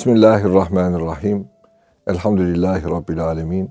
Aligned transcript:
Bismillahirrahmanirrahim. 0.00 1.48
Elhamdülillahi 2.06 2.84
Rabbil 2.84 3.24
alemin. 3.24 3.70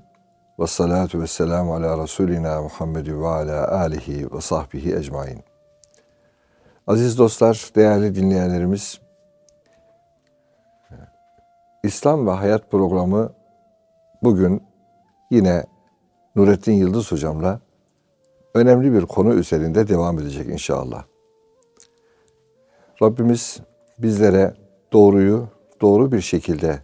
Ve 0.58 0.66
salatu 0.66 1.22
ve 1.22 1.26
selamu 1.26 1.74
ala 1.74 2.02
Resulina 2.02 2.62
Muhammed 2.62 3.06
ve 3.06 3.26
ala 3.26 3.78
alihi 3.78 4.32
ve 4.32 4.40
sahbihi 4.40 4.96
ecmain. 4.96 5.40
Aziz 6.86 7.18
dostlar, 7.18 7.70
değerli 7.76 8.14
dinleyenlerimiz, 8.14 9.00
İslam 11.82 12.26
ve 12.26 12.30
Hayat 12.30 12.70
programı 12.70 13.32
bugün 14.22 14.62
yine 15.30 15.64
Nurettin 16.36 16.72
Yıldız 16.72 17.12
hocamla 17.12 17.60
önemli 18.54 18.92
bir 18.92 19.02
konu 19.02 19.34
üzerinde 19.34 19.88
devam 19.88 20.18
edecek 20.18 20.48
inşallah. 20.48 21.04
Rabbimiz 23.02 23.60
bizlere 23.98 24.54
doğruyu 24.92 25.59
doğru 25.80 26.12
bir 26.12 26.20
şekilde 26.20 26.82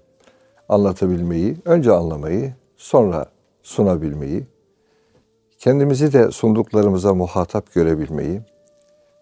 anlatabilmeyi, 0.68 1.56
önce 1.64 1.92
anlamayı, 1.92 2.54
sonra 2.76 3.26
sunabilmeyi, 3.62 4.46
kendimizi 5.58 6.12
de 6.12 6.30
sunduklarımıza 6.30 7.14
muhatap 7.14 7.74
görebilmeyi 7.74 8.40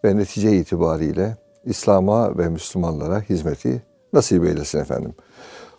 ve 0.05 0.17
netice 0.17 0.57
itibariyle 0.57 1.37
İslam'a 1.65 2.39
ve 2.39 2.48
Müslümanlara 2.48 3.21
hizmeti 3.21 3.83
nasip 4.12 4.45
eylesin 4.45 4.79
efendim. 4.79 5.15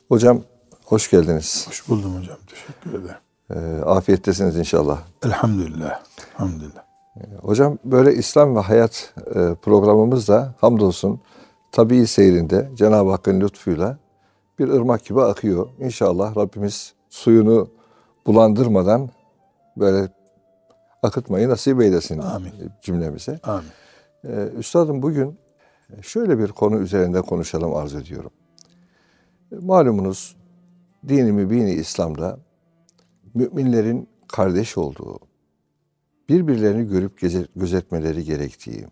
Hocam 0.10 0.41
hoş 0.86 1.12
geldiniz. 1.12 1.68
Hoş 1.68 1.90
buldum 1.90 2.18
hocam. 2.18 2.38
Teşekkür 2.48 3.04
ederim. 3.04 3.16
E, 3.50 3.84
afiyettesiniz 3.84 4.58
inşallah. 4.58 5.00
Elhamdülillah. 5.26 6.04
Elhamdülillah. 6.34 6.84
E, 7.18 7.22
hocam 7.41 7.77
böyle 7.86 8.14
İslam 8.14 8.55
ve 8.55 8.60
hayat 8.60 9.14
e, 9.36 9.55
programımız 9.62 10.27
da 10.27 10.54
hamdolsun 10.62 11.20
tabii 11.72 12.08
seyrinde 12.08 12.70
Cenab-ı 12.76 13.10
Hakk'ın 13.10 13.42
lütfuyla 13.42 13.98
bir 14.60 14.68
ırmak 14.68 15.05
gibi 15.05 15.22
akıyor. 15.22 15.70
İnşallah 15.80 16.38
Rabbimiz 16.38 16.94
suyunu 17.10 17.70
bulandırmadan 18.26 19.10
böyle 19.77 20.10
akıtmayı 21.04 21.49
nasip 21.49 21.82
eylesin 21.82 22.20
Amin. 22.20 22.52
cümlemize. 22.82 23.40
Amin. 23.43 23.70
Ee, 24.27 24.49
Üstadım 24.58 25.02
bugün 25.02 25.38
şöyle 26.02 26.40
bir 26.40 26.48
konu 26.48 26.80
üzerinde 26.80 27.21
konuşalım 27.21 27.76
arz 27.76 27.96
ediyorum. 27.96 28.32
Malumunuz 29.62 30.36
dini 31.08 31.32
mübini 31.32 31.71
İslam'da 31.71 32.40
müminlerin 33.34 34.10
kardeş 34.27 34.77
olduğu, 34.77 35.20
birbirlerini 36.30 36.88
görüp 36.88 37.20
gözetmeleri 37.55 38.24
gerektiği, 38.24 38.86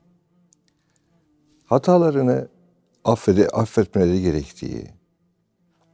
hatalarını 1.65 2.47
affede, 3.05 3.47
affetmeleri 3.47 4.21
gerektiği, 4.21 4.87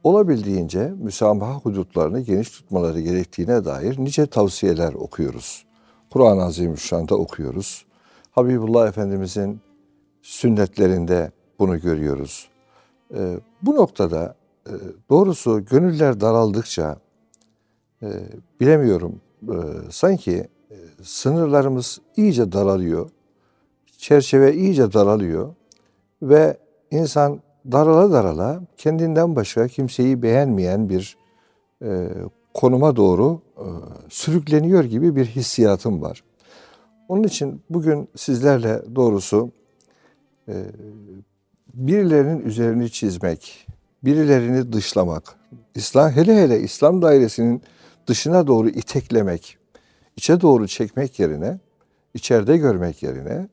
olabildiğince 0.04 0.92
müsamaha 0.98 1.54
hudutlarını 1.54 2.20
geniş 2.20 2.50
tutmaları 2.50 3.00
gerektiğine 3.00 3.64
dair 3.64 3.98
nice 3.98 4.26
tavsiyeler 4.26 4.92
okuyoruz. 4.92 5.64
Kur'an-ı 6.10 6.44
Azimüşşan'da 6.44 7.14
okuyoruz. 7.14 7.86
Habibullah 8.30 8.88
Efendimizin 8.88 9.60
sünnetlerinde 10.22 11.32
bunu 11.58 11.80
görüyoruz. 11.80 12.48
Ee, 13.14 13.40
bu 13.62 13.74
noktada 13.74 14.34
e, 14.66 14.72
doğrusu 15.10 15.64
gönüller 15.64 16.20
daraldıkça 16.20 16.98
e, 18.02 18.08
bilemiyorum 18.60 19.20
e, 19.42 19.56
sanki 19.90 20.32
e, 20.70 20.76
sınırlarımız 21.02 22.00
iyice 22.16 22.52
daralıyor. 22.52 23.10
Çerçeve 23.98 24.54
iyice 24.54 24.92
daralıyor 24.92 25.54
ve 26.22 26.56
insan 26.90 27.40
darala 27.72 28.12
darala 28.12 28.60
kendinden 28.76 29.36
başka 29.36 29.68
kimseyi 29.68 30.22
beğenmeyen 30.22 30.88
bir 30.88 31.16
e, 31.84 32.08
konuma 32.54 32.96
doğru 32.96 33.40
e, 33.56 33.66
sürükleniyor 34.08 34.84
gibi 34.84 35.16
bir 35.16 35.26
hissiyatım 35.26 36.02
var. 36.02 36.24
Onun 37.08 37.22
için 37.22 37.62
bugün 37.70 38.08
sizlerle 38.16 38.82
doğrusu 38.94 39.50
e, 40.48 40.54
birilerinin 41.74 42.40
üzerini 42.40 42.90
çizmek, 42.90 43.66
birilerini 44.04 44.72
dışlamak, 44.72 45.36
İslam 45.74 46.10
hele 46.10 46.42
hele 46.42 46.60
İslam 46.60 47.02
dairesinin 47.02 47.62
dışına 48.06 48.46
doğru 48.46 48.68
iteklemek, 48.68 49.58
içe 50.16 50.40
doğru 50.40 50.68
çekmek 50.68 51.20
yerine, 51.20 51.58
içeride 52.14 52.56
görmek 52.56 53.02
yerine 53.02 53.48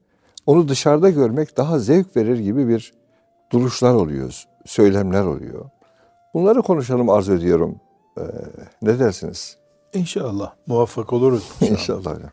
onu 0.46 0.68
dışarıda 0.68 1.10
görmek 1.10 1.58
daha 1.58 1.80
zevk 1.80 2.16
verir 2.18 2.40
gibi 2.40 2.68
bir 2.68 2.94
duruşlar 3.52 3.94
oluyor, 3.94 4.44
söylemler 4.66 5.24
oluyor. 5.24 5.70
Bunları 6.34 6.62
konuşalım 6.62 7.10
arzu 7.10 7.34
ediyorum. 7.34 7.80
Ee, 8.18 8.22
ne 8.82 9.00
dersiniz? 9.00 9.58
İnşallah 9.94 10.54
muvaffak 10.68 11.14
oluruz. 11.14 11.52
İnşallah. 11.62 12.00
inşallah. 12.00 12.30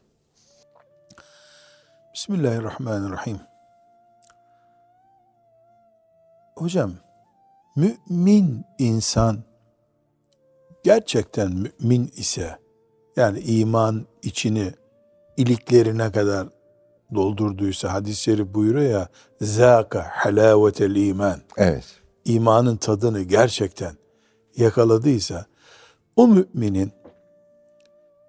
Bismillahirrahmanirrahim. 2.14 3.41
Hocam, 6.56 6.92
mümin 7.76 8.64
insan 8.78 9.38
gerçekten 10.84 11.50
mümin 11.50 12.12
ise, 12.16 12.58
yani 13.16 13.41
iman 13.41 14.06
içini 14.22 14.72
iliklerine 15.36 16.12
kadar 16.12 16.48
doldurduysa 17.15 17.92
hadis-i 17.92 18.22
şerif 18.22 18.54
buyuruyor 18.54 18.91
ya 18.91 19.09
zâka 19.41 20.06
halâvetel 20.10 20.97
iman. 20.97 21.41
Evet. 21.56 21.84
İmanın 22.25 22.76
tadını 22.76 23.20
gerçekten 23.20 23.97
yakaladıysa 24.56 25.47
o 26.16 26.28
müminin 26.28 26.93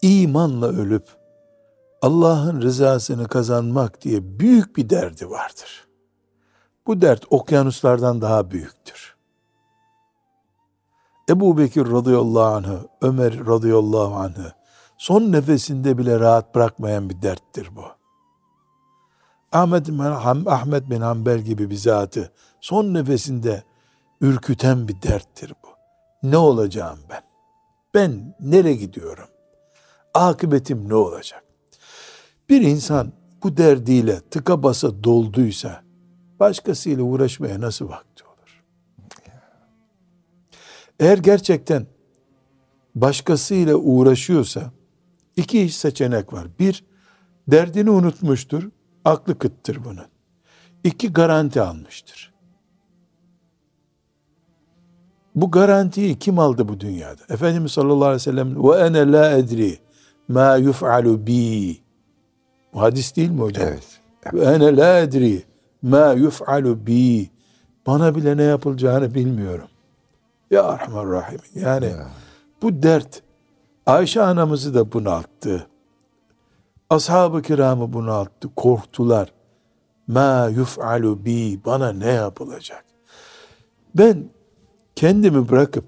imanla 0.02 0.68
ölüp 0.68 1.04
Allah'ın 2.02 2.62
rızasını 2.62 3.28
kazanmak 3.28 4.02
diye 4.02 4.40
büyük 4.40 4.78
bir 4.78 4.90
derdi 4.90 5.30
vardır. 5.30 5.88
Bu 6.88 7.02
dert 7.02 7.24
okyanuslardan 7.30 8.22
daha 8.22 8.52
büyüktür. 8.52 9.16
Ebu 11.30 11.58
Bekir 11.58 11.92
radıyallahu 11.92 12.56
anh'ı, 12.56 12.80
Ömer 13.02 13.46
radıyallahu 13.46 14.16
anh'ı 14.16 14.54
son 14.98 15.32
nefesinde 15.32 15.98
bile 15.98 16.20
rahat 16.20 16.56
bırakmayan 16.56 17.10
bir 17.10 17.22
derttir 17.22 17.70
bu. 17.76 17.84
Ahmet 19.56 19.88
bin, 19.88 20.00
Ahmet 20.00 20.90
bin 20.90 21.02
Hanbel 21.02 21.40
gibi 21.40 21.70
bir 21.70 21.76
zatı 21.76 22.32
son 22.62 22.94
nefesinde 22.94 23.64
ürküten 24.22 24.88
bir 24.88 25.02
derttir 25.02 25.54
bu. 25.64 25.68
Ne 26.30 26.38
olacağım 26.38 27.00
ben? 27.10 27.22
Ben 27.94 28.36
nereye 28.40 28.76
gidiyorum? 28.76 29.28
Akıbetim 30.14 30.90
ne 30.90 30.96
olacak? 30.96 31.44
Bir 32.50 32.62
insan 32.62 33.12
bu 33.44 33.58
derdiyle 33.58 34.20
tıka 34.20 34.64
basa 34.64 35.04
dolduysa 35.04 35.84
başkasıyla 36.40 37.04
uğraşmaya 37.04 37.62
nasıl 37.62 37.90
vakti 37.90 38.24
olur? 38.24 38.64
Eğer 41.00 41.18
gerçekten 41.18 41.88
başkasıyla 42.96 43.76
uğraşıyorsa 43.76 44.72
iki 45.36 45.70
seçenek 45.70 46.34
var. 46.34 46.48
Bir, 46.60 46.86
derdini 47.48 47.90
unutmuştur. 47.90 48.70
Aklı 49.06 49.38
kıttır 49.40 49.86
bunun. 49.86 50.06
İki 50.84 51.14
garanti 51.14 51.62
almıştır. 51.62 52.34
Bu 55.36 55.52
garantiyi 55.52 56.20
kim 56.20 56.40
aldı 56.40 56.68
bu 56.68 56.80
dünyada? 56.80 57.22
Efendimiz 57.30 57.72
sallallahu 57.72 58.06
aleyhi 58.06 58.16
ve 58.16 58.20
sellem 58.20 58.64
ve 58.64 58.78
ene 58.78 59.12
la 59.12 59.32
edri 59.32 59.80
ma 60.28 60.56
yuf'alu 60.56 61.28
bi. 61.28 61.78
Bu 62.74 62.82
hadis 62.82 63.16
değil 63.16 63.30
mi 63.30 63.42
hocam? 63.42 63.68
Evet. 63.68 64.02
Ve 64.34 64.46
ene 64.46 64.78
la 64.78 65.00
edri 65.00 65.44
ma 65.82 66.12
yuf'alu 66.12 66.88
bi. 66.88 67.30
Bana 67.88 68.16
bile 68.16 68.38
ne 68.38 68.44
yapılacağını 68.44 69.14
bilmiyorum. 69.14 69.68
Ya 70.52 70.80
Rahman 70.80 71.12
Rahim. 71.12 71.40
Yani 71.56 71.86
ya. 71.86 72.08
bu 72.62 72.84
dert 72.84 73.22
Ayşe 73.86 74.22
anamızı 74.22 74.74
da 74.74 74.92
bunalttı. 74.92 75.68
Ashab-ı 76.90 77.42
kiramı 77.42 77.94
bunalttı, 77.94 78.56
korktular. 78.56 79.34
Ma 80.08 80.48
yuf'alu 80.48 81.26
bi, 81.26 81.60
bana 81.66 81.92
ne 81.94 82.12
yapılacak? 82.12 82.86
Ben 83.96 84.30
kendimi 84.96 85.50
bırakıp 85.50 85.86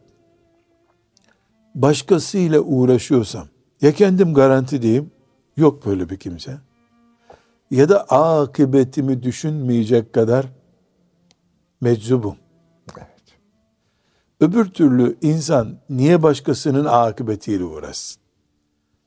başkasıyla 1.76 2.60
uğraşıyorsam, 2.60 3.48
ya 3.82 3.92
kendim 3.92 4.34
garanti 4.34 4.82
diyeyim, 4.82 5.12
yok 5.58 5.86
böyle 5.86 6.10
bir 6.10 6.18
kimse. 6.18 6.58
Ya 7.72 7.90
da 7.90 8.04
akıbetimi 8.04 9.24
düşünmeyecek 9.24 10.14
kadar 10.14 10.46
meczubum. 11.82 12.36
Evet. 12.98 13.38
Öbür 14.40 14.66
türlü 14.66 15.18
insan 15.22 15.78
niye 15.90 16.24
başkasının 16.24 16.86
akıbetiyle 16.86 17.64
uğraşsın? 17.64 18.22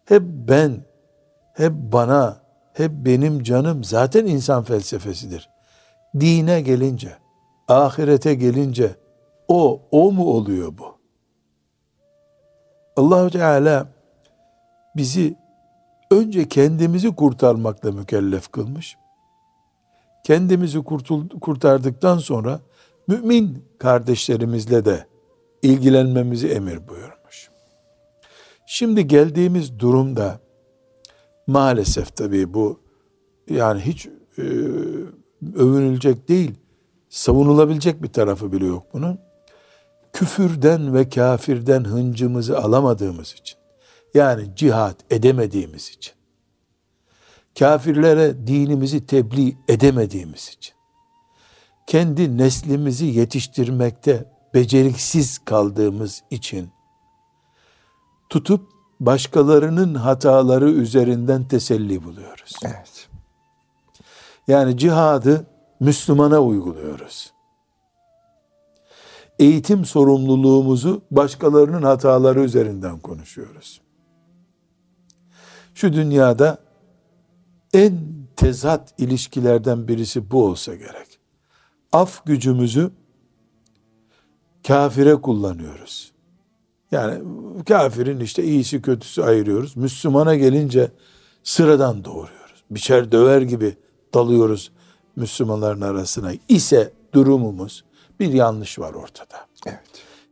Hep 0.05 0.23
ben 0.25 0.90
hep 1.55 1.73
bana, 1.73 2.41
hep 2.73 2.93
benim 2.93 3.43
canım 3.43 3.85
zaten 3.85 4.27
insan 4.27 4.63
felsefesidir. 4.63 5.51
Dine 6.21 6.61
gelince, 6.61 7.17
ahirete 7.69 8.35
gelince 8.35 8.97
o, 9.49 9.83
o 9.91 10.13
mu 10.13 10.25
oluyor 10.25 10.79
bu? 10.79 10.99
Allahu 12.97 13.31
Teala 13.31 13.89
bizi 14.97 15.35
önce 16.11 16.49
kendimizi 16.49 17.15
kurtarmakla 17.15 17.93
mükellef 17.93 18.53
kılmış. 18.53 18.97
Kendimizi 20.25 20.83
kurtardıktan 21.41 22.19
sonra 22.19 22.61
mümin 23.07 23.65
kardeşlerimizle 23.79 24.85
de 24.85 25.07
ilgilenmemizi 25.63 26.49
emir 26.49 26.89
buyurmuş. 26.89 27.51
Şimdi 28.67 29.07
geldiğimiz 29.07 29.79
durumda 29.79 30.41
maalesef 31.51 32.17
tabii 32.17 32.55
bu 32.55 32.81
yani 33.51 33.81
hiç 33.81 34.09
e, 34.39 34.43
övünülecek 35.55 36.29
değil, 36.29 36.55
savunulabilecek 37.09 38.03
bir 38.03 38.09
tarafı 38.09 38.53
bile 38.53 38.67
yok 38.67 38.87
bunun. 38.93 39.19
Küfürden 40.13 40.95
ve 40.95 41.09
kafirden 41.09 41.85
hıncımızı 41.85 42.59
alamadığımız 42.59 43.33
için, 43.33 43.59
yani 44.15 44.57
cihat 44.57 45.13
edemediğimiz 45.13 45.89
için, 45.89 46.15
kafirlere 47.59 48.47
dinimizi 48.47 49.07
tebliğ 49.07 49.57
edemediğimiz 49.69 50.49
için, 50.49 50.75
kendi 51.87 52.39
neslimizi 52.39 53.07
yetiştirmekte 53.07 54.33
beceriksiz 54.55 55.39
kaldığımız 55.39 56.23
için, 56.31 56.71
tutup 58.29 58.80
başkalarının 59.01 59.95
hataları 59.95 60.71
üzerinden 60.71 61.45
teselli 61.45 62.05
buluyoruz. 62.05 62.53
Evet. 62.65 63.09
Yani 64.49 64.79
cihadı 64.79 65.47
Müslümana 65.81 66.41
uyguluyoruz. 66.41 67.33
Eğitim 69.39 69.85
sorumluluğumuzu 69.85 71.03
başkalarının 71.11 71.83
hataları 71.83 72.41
üzerinden 72.41 72.99
konuşuyoruz. 72.99 73.81
Şu 75.75 75.93
dünyada 75.93 76.59
en 77.75 78.01
tezat 78.37 78.95
ilişkilerden 78.99 79.89
birisi 79.89 80.31
bu 80.31 80.45
olsa 80.45 80.75
gerek. 80.75 81.19
Af 81.93 82.27
gücümüzü 82.27 82.91
kafire 84.67 85.15
kullanıyoruz. 85.15 86.10
Yani 86.91 87.23
kafirin 87.69 88.21
işte 88.21 88.45
iyisi 88.45 88.83
kötüsü 88.83 89.23
ayırıyoruz. 89.23 89.77
Müslümana 89.77 90.35
gelince 90.35 90.91
sıradan 91.43 92.05
doğuruyoruz. 92.05 92.65
Biçer 92.71 93.13
döver 93.13 93.43
gibi 93.43 93.77
dalıyoruz 94.15 94.73
Müslümanların 95.17 95.81
arasına 95.81 96.33
ise 96.49 96.93
durumumuz 97.15 97.85
bir 98.21 98.33
yanlış 98.33 98.79
var 98.79 98.95
ortada. 98.95 99.47
Evet. 99.67 99.81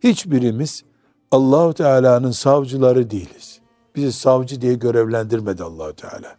Hiçbirimiz 0.03 0.85
Allahu 1.31 1.75
Teala'nın 1.75 2.31
savcıları 2.31 3.11
değiliz. 3.11 3.61
Bizi 3.97 4.13
savcı 4.13 4.61
diye 4.61 4.75
görevlendirmedi 4.75 5.63
Allahu 5.63 5.93
Teala. 5.93 6.37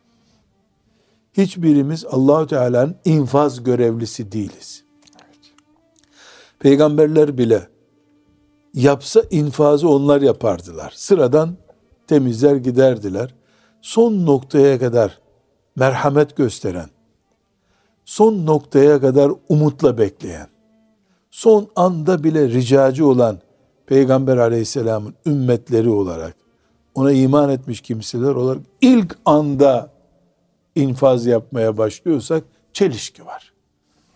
Hiçbirimiz 1.33 2.05
Allahu 2.05 2.47
Teala'nın 2.47 2.95
infaz 3.05 3.63
görevlisi 3.63 4.31
değiliz. 4.31 4.83
Peygamberler 6.59 7.37
bile 7.37 7.67
yapsa 8.73 9.23
infazı 9.31 9.89
onlar 9.89 10.21
yapardılar. 10.21 10.93
Sıradan 10.95 11.57
temizler 12.07 12.55
giderdiler. 12.55 13.35
Son 13.81 14.25
noktaya 14.25 14.79
kadar 14.79 15.19
merhamet 15.75 16.35
gösteren, 16.35 16.89
son 18.05 18.45
noktaya 18.45 19.01
kadar 19.01 19.31
umutla 19.49 19.97
bekleyen, 19.97 20.47
son 21.31 21.67
anda 21.75 22.23
bile 22.23 22.49
ricacı 22.49 23.07
olan 23.07 23.39
Peygamber 23.85 24.37
aleyhisselamın 24.37 25.13
ümmetleri 25.25 25.89
olarak, 25.89 26.35
ona 26.95 27.11
iman 27.11 27.49
etmiş 27.49 27.81
kimseler 27.81 28.35
olarak 28.35 28.61
ilk 28.81 29.17
anda 29.25 29.91
infaz 30.75 31.25
yapmaya 31.25 31.77
başlıyorsak 31.77 32.43
çelişki 32.73 33.25
var. 33.25 33.53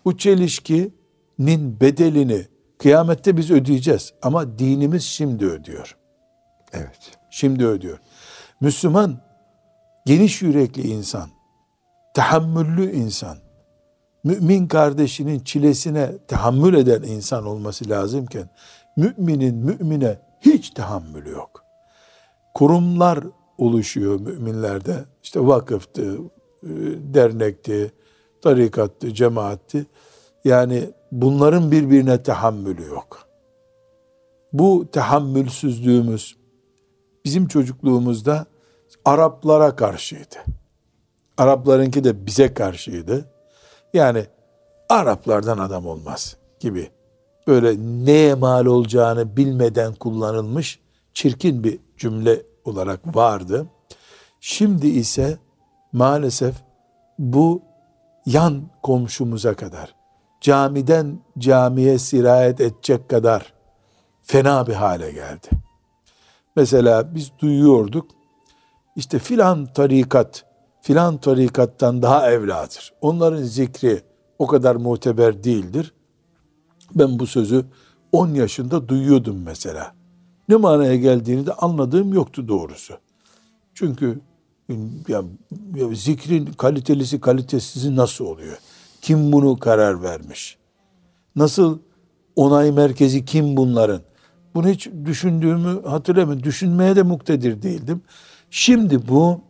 Bu 0.04 0.16
çelişkinin 0.16 1.80
bedelini 1.80 2.46
kıyamette 2.84 3.36
biz 3.36 3.50
ödeyeceğiz 3.50 4.12
ama 4.22 4.58
dinimiz 4.58 5.02
şimdi 5.04 5.46
ödüyor. 5.46 5.96
Evet. 6.72 7.18
Şimdi 7.30 7.66
ödüyor. 7.66 7.98
Müslüman 8.60 9.18
geniş 10.06 10.42
yürekli 10.42 10.82
insan, 10.82 11.28
tahammüllü 12.14 12.92
insan, 12.92 13.36
mümin 14.24 14.68
kardeşinin 14.68 15.40
çilesine 15.40 16.12
tahammül 16.28 16.74
eden 16.74 17.02
insan 17.02 17.46
olması 17.46 17.88
lazımken 17.90 18.50
müminin 18.96 19.54
mümine 19.54 20.18
hiç 20.40 20.70
tahammülü 20.70 21.30
yok. 21.30 21.64
Kurumlar 22.54 23.18
oluşuyor 23.58 24.20
müminlerde. 24.20 25.04
İşte 25.22 25.46
vakıftı, 25.46 26.16
e, 26.62 26.68
dernekti, 27.14 27.92
tarikattı, 28.42 29.14
cemaatti. 29.14 29.86
Yani 30.44 30.90
bunların 31.14 31.70
birbirine 31.70 32.22
tahammülü 32.22 32.86
yok. 32.86 33.28
Bu 34.52 34.90
tahammülsüzlüğümüz 34.92 36.36
bizim 37.24 37.48
çocukluğumuzda 37.48 38.46
Araplara 39.04 39.76
karşıydı. 39.76 40.36
Araplarınki 41.38 42.04
de 42.04 42.26
bize 42.26 42.54
karşıydı. 42.54 43.24
Yani 43.94 44.26
Araplardan 44.88 45.58
adam 45.58 45.86
olmaz 45.86 46.36
gibi. 46.60 46.90
Böyle 47.46 47.76
neye 47.78 48.34
mal 48.34 48.66
olacağını 48.66 49.36
bilmeden 49.36 49.94
kullanılmış 49.94 50.80
çirkin 51.14 51.64
bir 51.64 51.78
cümle 51.96 52.42
olarak 52.64 53.16
vardı. 53.16 53.66
Şimdi 54.40 54.86
ise 54.86 55.38
maalesef 55.92 56.54
bu 57.18 57.62
yan 58.26 58.62
komşumuza 58.82 59.54
kadar 59.54 59.94
camiden 60.44 61.18
camiye 61.38 61.98
sirayet 61.98 62.60
edecek 62.60 63.08
kadar 63.08 63.52
fena 64.22 64.66
bir 64.66 64.72
hale 64.72 65.12
geldi. 65.12 65.48
Mesela 66.56 67.14
biz 67.14 67.32
duyuyorduk 67.38 68.10
işte 68.96 69.18
filan 69.18 69.66
tarikat 69.66 70.44
filan 70.80 71.16
tarikattan 71.16 72.02
daha 72.02 72.30
evladır. 72.30 72.92
Onların 73.00 73.42
zikri 73.42 74.02
o 74.38 74.46
kadar 74.46 74.76
muteber 74.76 75.44
değildir. 75.44 75.94
Ben 76.94 77.18
bu 77.18 77.26
sözü 77.26 77.64
10 78.12 78.28
yaşında 78.28 78.88
duyuyordum 78.88 79.42
mesela. 79.42 79.94
Ne 80.48 80.56
manaya 80.56 80.96
geldiğini 80.96 81.46
de 81.46 81.52
anladığım 81.52 82.14
yoktu 82.14 82.48
doğrusu. 82.48 82.94
Çünkü 83.74 84.20
ya, 85.08 85.22
ya 85.74 85.94
zikrin 85.94 86.46
kalitelisi 86.46 87.20
kalitesizi 87.20 87.96
nasıl 87.96 88.24
oluyor? 88.24 88.58
Kim 89.04 89.32
bunu 89.32 89.58
karar 89.58 90.02
vermiş? 90.02 90.58
Nasıl 91.36 91.78
onay 92.36 92.72
merkezi 92.72 93.24
kim 93.24 93.56
bunların? 93.56 94.00
Bunu 94.54 94.68
hiç 94.68 94.88
düşündüğümü 95.04 95.82
hatırlamıyorum. 95.82 96.42
Düşünmeye 96.42 96.96
de 96.96 97.02
muktedir 97.02 97.62
değildim. 97.62 98.02
Şimdi 98.50 99.08
bu 99.08 99.40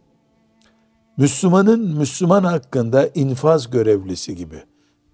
Müslümanın 1.17 1.97
Müslüman 1.97 2.45
hakkında 2.45 3.07
infaz 3.07 3.71
görevlisi 3.71 4.35
gibi 4.35 4.63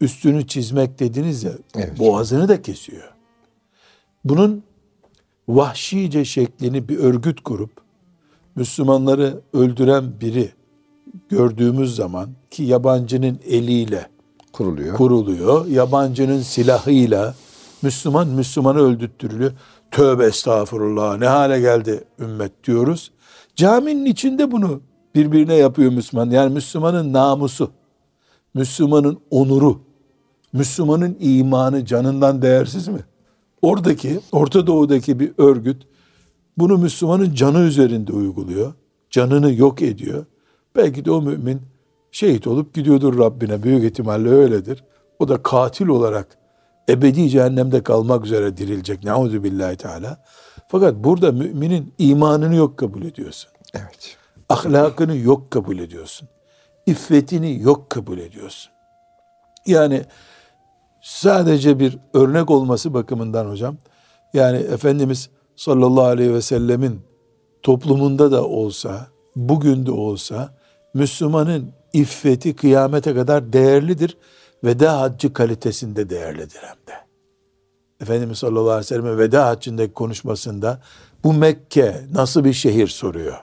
üstünü 0.01 0.47
çizmek 0.47 0.99
dediniz 0.99 1.45
ya 1.45 1.53
Evet. 1.75 1.99
boğazını 1.99 2.49
da 2.49 2.63
kesiyor. 2.63 3.15
Bunun 4.25 4.63
vahşice 5.49 6.25
şeklini 6.25 6.89
bir 6.89 6.99
örgüt 6.99 7.41
kurup 7.41 7.73
Müslümanları 8.57 9.41
öldüren 9.53 10.21
biri 10.21 10.53
gördüğümüz 11.29 11.97
zaman 11.97 12.31
ki 12.51 12.63
yabancının 12.63 13.39
eliyle 13.47 14.07
Kuruluyor. 14.61 14.97
kuruluyor. 14.97 15.67
Yabancının 15.67 16.41
silahıyla 16.41 17.35
Müslüman 17.83 18.29
Müslümanı 18.29 18.79
öldürttürülüyor. 18.79 19.53
Tövbe 19.91 20.25
estağfurullah 20.25 21.19
ne 21.19 21.27
hale 21.27 21.61
geldi 21.61 22.05
ümmet 22.19 22.65
diyoruz. 22.65 23.11
Caminin 23.57 24.05
içinde 24.05 24.53
bunu 24.53 24.81
birbirine 25.15 25.55
yapıyor 25.55 25.93
Müslüman. 25.93 26.31
Yani 26.31 26.55
Müslümanın 26.55 27.13
namusu, 27.13 27.71
Müslümanın 28.55 29.19
onuru, 29.31 29.81
Müslümanın 30.53 31.17
imanı 31.21 31.87
canından 31.87 32.43
değersiz 32.43 32.89
mi? 32.89 33.01
Oradaki, 33.63 34.21
Orta 34.33 34.67
Doğu'daki 34.67 35.21
bir 35.21 35.33
örgüt 35.39 35.83
bunu 36.59 36.79
Müslümanın 36.79 37.35
canı 37.35 37.61
üzerinde 37.61 38.13
uyguluyor. 38.13 38.73
Canını 39.11 39.53
yok 39.53 39.83
ediyor. 39.83 40.25
Belki 40.77 41.05
de 41.05 41.11
o 41.11 41.23
mümin 41.23 41.61
şehit 42.13 42.47
olup 42.47 42.75
gidiyordur 42.75 43.19
Rabbine. 43.19 43.63
Büyük 43.63 43.85
ihtimalle 43.85 44.29
öyledir. 44.29 44.85
O 45.19 45.29
da 45.29 45.43
katil 45.43 45.87
olarak 45.89 46.39
ebedi 46.89 47.29
cehennemde 47.29 47.83
kalmak 47.83 48.25
üzere 48.25 48.57
dirilecek. 48.57 49.05
Nauzu 49.05 49.45
billahi 49.45 49.77
teala. 49.77 50.25
Fakat 50.69 50.95
burada 50.95 51.33
müminin 51.33 51.95
imanını 51.99 52.55
yok 52.55 52.79
kabul 52.79 53.03
ediyorsun. 53.03 53.51
Evet. 53.75 54.17
Ahlakını 54.49 55.17
yok 55.17 55.51
kabul 55.51 55.79
ediyorsun. 55.79 56.29
İffetini 56.87 57.63
yok 57.63 57.91
kabul 57.91 58.19
ediyorsun. 58.19 58.73
Yani 59.67 60.05
sadece 61.01 61.79
bir 61.79 61.99
örnek 62.15 62.51
olması 62.51 62.95
bakımından 62.95 63.47
hocam 63.47 63.77
Yani 64.35 64.57
Efendimiz 64.57 65.31
sallallahu 65.57 66.05
aleyhi 66.05 66.35
ve 66.35 66.43
sellemin 66.43 67.01
toplumunda 67.63 68.33
da 68.33 68.45
olsa, 68.45 69.07
bugün 69.37 69.87
de 69.87 69.91
olsa 69.91 70.55
Müslümanın 70.95 71.73
iffeti 71.93 72.57
kıyamete 72.57 73.15
kadar 73.15 73.53
değerlidir. 73.53 74.17
Veda 74.65 75.01
haccı 75.01 75.33
kalitesinde 75.33 76.11
değerlidir 76.11 76.61
hem 76.61 76.77
de. 76.87 77.01
Efendimiz 78.01 78.39
sallallahu 78.39 78.71
aleyhi 78.71 78.81
ve 78.81 78.87
sellem'e 78.87 79.19
veda 79.19 79.47
haccındaki 79.47 79.93
konuşmasında 79.93 80.81
bu 81.25 81.33
Mekke 81.33 82.01
nasıl 82.15 82.45
bir 82.45 82.53
şehir 82.53 82.89
soruyor. 82.89 83.37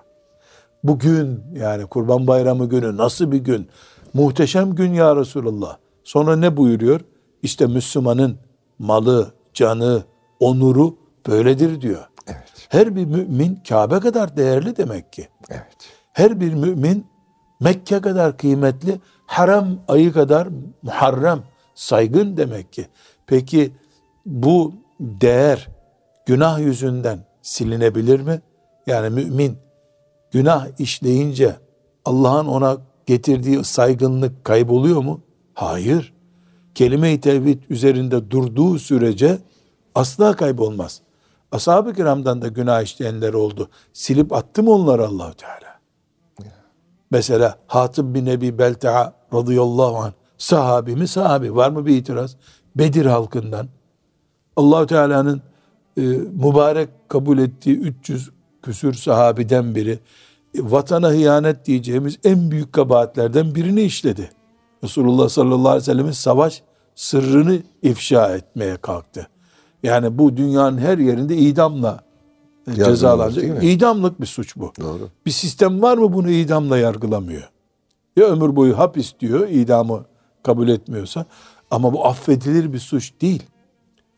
Bugün 0.83 1.43
yani 1.53 1.85
kurban 1.85 2.27
bayramı 2.27 2.69
günü 2.69 2.97
nasıl 2.97 3.31
bir 3.31 3.37
gün? 3.37 3.67
Muhteşem 4.13 4.75
gün 4.75 4.93
ya 4.93 5.15
Resulallah. 5.15 5.77
Sonra 6.03 6.35
ne 6.35 6.57
buyuruyor? 6.57 7.01
İşte 7.43 7.65
Müslümanın 7.65 8.37
malı, 8.79 9.33
canı, 9.53 10.03
onuru 10.39 10.97
böyledir 11.27 11.81
diyor. 11.81 12.07
Evet. 12.27 12.67
Her 12.69 12.95
bir 12.95 13.05
mümin 13.05 13.59
Kabe 13.69 13.99
kadar 13.99 14.37
değerli 14.37 14.77
demek 14.77 15.13
ki. 15.13 15.27
Evet. 15.49 15.77
Her 16.13 16.39
bir 16.39 16.53
mümin 16.53 17.05
Mekke 17.59 18.01
kadar 18.01 18.37
kıymetli, 18.37 18.99
haram 19.25 19.67
ayı 19.87 20.13
kadar 20.13 20.47
muharrem, 20.81 21.43
saygın 21.75 22.37
demek 22.37 22.73
ki. 22.73 22.87
Peki 23.27 23.71
bu 24.25 24.73
değer 24.99 25.67
günah 26.25 26.59
yüzünden 26.59 27.19
silinebilir 27.41 28.19
mi? 28.19 28.41
Yani 28.87 29.09
mümin 29.09 29.57
günah 30.31 30.67
işleyince 30.79 31.55
Allah'ın 32.05 32.45
ona 32.45 32.77
getirdiği 33.05 33.63
saygınlık 33.63 34.45
kayboluyor 34.45 35.01
mu? 35.01 35.21
Hayır. 35.53 36.13
Kelime-i 36.75 37.21
tevhid 37.21 37.63
üzerinde 37.69 38.31
durduğu 38.31 38.79
sürece 38.79 39.37
asla 39.95 40.35
kaybolmaz. 40.35 41.01
Ashab-ı 41.51 41.93
kiramdan 41.93 42.41
da 42.41 42.47
günah 42.47 42.81
işleyenler 42.81 43.33
oldu. 43.33 43.69
Silip 43.93 44.33
attı 44.33 44.63
mı 44.63 44.71
onları 44.71 45.07
Allahu 45.07 45.33
Teala? 45.33 45.66
Mesela 47.11 47.57
Hatib 47.67 48.15
bin 48.15 48.25
Ebi 48.25 48.57
Belta'a 48.57 49.13
radıyallahu 49.33 49.97
anh 49.97 50.11
sahabi 50.37 50.95
mi 50.95 51.07
sahabi 51.07 51.55
var 51.55 51.69
mı 51.69 51.85
bir 51.85 51.97
itiraz? 51.97 52.35
Bedir 52.75 53.05
halkından 53.05 53.67
Allahu 54.55 54.87
Teala'nın 54.87 55.41
e, 55.97 56.01
mübarek 56.01 56.89
kabul 57.07 57.37
ettiği 57.37 57.77
300 57.77 58.29
küsür 58.61 58.93
sahabiden 58.93 59.75
biri 59.75 59.99
e, 60.55 60.71
vatana 60.71 61.09
hıyanet 61.09 61.65
diyeceğimiz 61.65 62.19
en 62.23 62.51
büyük 62.51 62.73
kabahatlerden 62.73 63.55
birini 63.55 63.81
işledi. 63.81 64.29
Resulullah 64.83 65.29
sallallahu 65.29 65.69
aleyhi 65.69 65.81
ve 65.81 65.85
sellem'in 65.85 66.11
savaş 66.11 66.61
sırrını 66.95 67.59
ifşa 67.81 68.35
etmeye 68.35 68.77
kalktı. 68.77 69.27
Yani 69.83 70.17
bu 70.17 70.37
dünyanın 70.37 70.77
her 70.77 70.97
yerinde 70.97 71.37
idamla 71.37 71.99
cezalanacak. 72.75 73.63
İdamlık 73.63 74.21
bir 74.21 74.25
suç 74.25 74.55
bu. 74.55 74.71
Doğru. 74.81 75.09
Bir 75.25 75.31
sistem 75.31 75.81
var 75.81 75.97
mı 75.97 76.13
bunu 76.13 76.29
idamla 76.29 76.77
yargılamıyor? 76.77 77.49
Ya 78.15 78.25
ömür 78.25 78.55
boyu 78.55 78.77
hapis 78.77 79.13
diyor 79.19 79.47
idamı 79.47 80.05
kabul 80.43 80.67
etmiyorsa 80.67 81.25
ama 81.71 81.93
bu 81.93 82.05
affedilir 82.05 82.73
bir 82.73 82.79
suç 82.79 83.13
değil. 83.21 83.43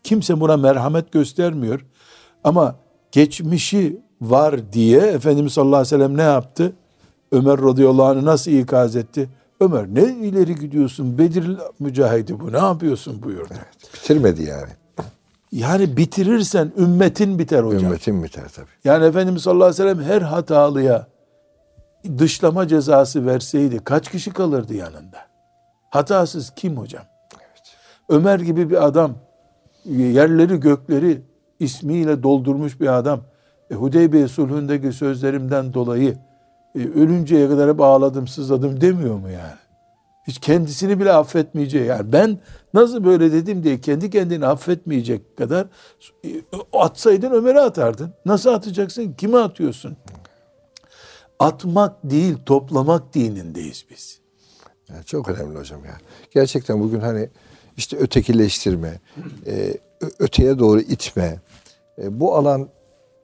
Kimse 0.03 0.39
buna 0.39 0.57
merhamet 0.57 1.11
göstermiyor. 1.11 1.85
Ama 2.43 2.75
geçmişi 3.11 4.01
var 4.21 4.73
diye 4.73 4.99
Efendimiz 4.99 5.53
sallallahu 5.53 5.75
aleyhi 5.75 5.95
ve 5.95 5.97
sellem 5.97 6.17
ne 6.17 6.21
yaptı? 6.21 6.73
Ömer 7.31 7.61
radıyallahu 7.61 8.05
anh'ı 8.05 8.25
nasıl 8.25 8.51
ikaz 8.51 8.95
etti? 8.95 9.29
Ömer 9.59 9.87
ne 9.87 10.03
ileri 10.03 10.55
gidiyorsun? 10.55 11.17
Bedir 11.17 11.57
mücahidi 11.79 12.39
bu 12.39 12.53
ne 12.53 12.57
yapıyorsun 12.57 13.23
buyurdu. 13.23 13.53
Bitirmedi 13.93 14.43
yani. 14.43 14.71
Yani 15.51 15.97
bitirirsen 15.97 16.71
ümmetin 16.77 17.39
biter 17.39 17.63
hocam. 17.63 17.83
Ümmetin 17.83 18.23
biter 18.23 18.49
tabii. 18.55 18.67
Yani 18.83 19.05
Efendimiz 19.05 19.41
sallallahu 19.41 19.67
aleyhi 19.67 19.83
ve 19.83 20.03
sellem 20.03 20.03
her 20.03 20.21
hatalıya 20.21 21.07
dışlama 22.17 22.67
cezası 22.67 23.25
verseydi 23.25 23.79
kaç 23.83 24.11
kişi 24.11 24.33
kalırdı 24.33 24.73
yanında? 24.73 25.17
Hatasız 25.89 26.53
kim 26.55 26.77
hocam? 26.77 27.03
Ömer 28.09 28.39
gibi 28.39 28.69
bir 28.69 28.85
adam 28.85 29.15
yerleri 29.85 30.59
gökleri 30.59 31.21
ismiyle 31.59 32.23
doldurmuş 32.23 32.81
bir 32.81 32.97
adam 32.97 33.21
e, 33.71 33.75
Hudeybiye 33.75 34.27
sulhündeki 34.27 34.91
sözlerimden 34.91 35.73
dolayı 35.73 36.17
e, 36.75 36.79
ölünceye 36.79 37.49
kadar 37.49 37.69
hep 37.69 37.81
ağladım 37.81 38.27
sızladım 38.27 38.81
demiyor 38.81 39.15
mu 39.15 39.29
yani? 39.29 39.68
Hiç 40.27 40.39
kendisini 40.39 40.99
bile 40.99 41.13
affetmeyeceği 41.13 41.85
yani 41.85 42.11
ben 42.11 42.39
nasıl 42.73 43.03
böyle 43.03 43.31
dedim 43.31 43.63
diye 43.63 43.81
kendi 43.81 44.09
kendini 44.09 44.45
affetmeyecek 44.45 45.37
kadar 45.37 45.67
atsaydın 46.73 47.31
Ömer'e 47.31 47.59
atardın. 47.59 48.13
Nasıl 48.25 48.49
atacaksın? 48.49 49.13
Kime 49.13 49.37
atıyorsun? 49.37 49.97
Atmak 51.39 51.95
değil 52.03 52.37
toplamak 52.45 53.13
dinindeyiz 53.13 53.85
biz. 53.89 54.19
Yani 54.89 55.05
çok 55.05 55.29
önemli 55.29 55.59
hocam 55.59 55.85
ya. 55.85 55.97
Gerçekten 56.31 56.79
bugün 56.79 56.99
hani 56.99 57.29
işte 57.77 57.97
ötekileştirme, 57.97 58.99
e, 59.47 59.73
öteye 60.19 60.59
doğru 60.59 60.79
itme, 60.79 61.39
e, 62.01 62.19
bu 62.19 62.35
alan 62.35 62.69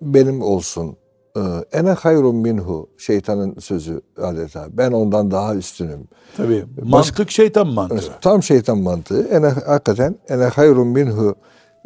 benim 0.01 0.41
olsun. 0.41 0.97
E, 1.35 1.39
Ene 1.77 1.91
hayrun 1.91 2.35
minhu 2.35 2.89
şeytanın 2.97 3.59
sözü 3.59 4.01
adeta. 4.21 4.67
Ben 4.71 4.91
ondan 4.91 5.31
daha 5.31 5.55
üstünüm. 5.55 6.07
Tabii 6.37 6.65
mantık 6.83 7.31
şeytan 7.31 7.67
mantığı. 7.67 8.11
Tam 8.21 8.43
şeytan 8.43 8.77
mantığı. 8.77 9.27
Ene 9.27 9.47
hakikaten 9.47 10.15
ene 10.29 10.43
hayrun 10.43 10.87
minhu 10.87 11.35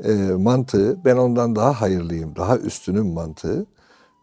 e, 0.04 0.14
mantığı. 0.38 1.06
Ben 1.06 1.18
ondan 1.18 1.56
daha 1.56 1.82
hayırlıyım, 1.82 2.36
daha 2.36 2.58
üstünüm 2.58 3.08
mantığı. 3.08 3.66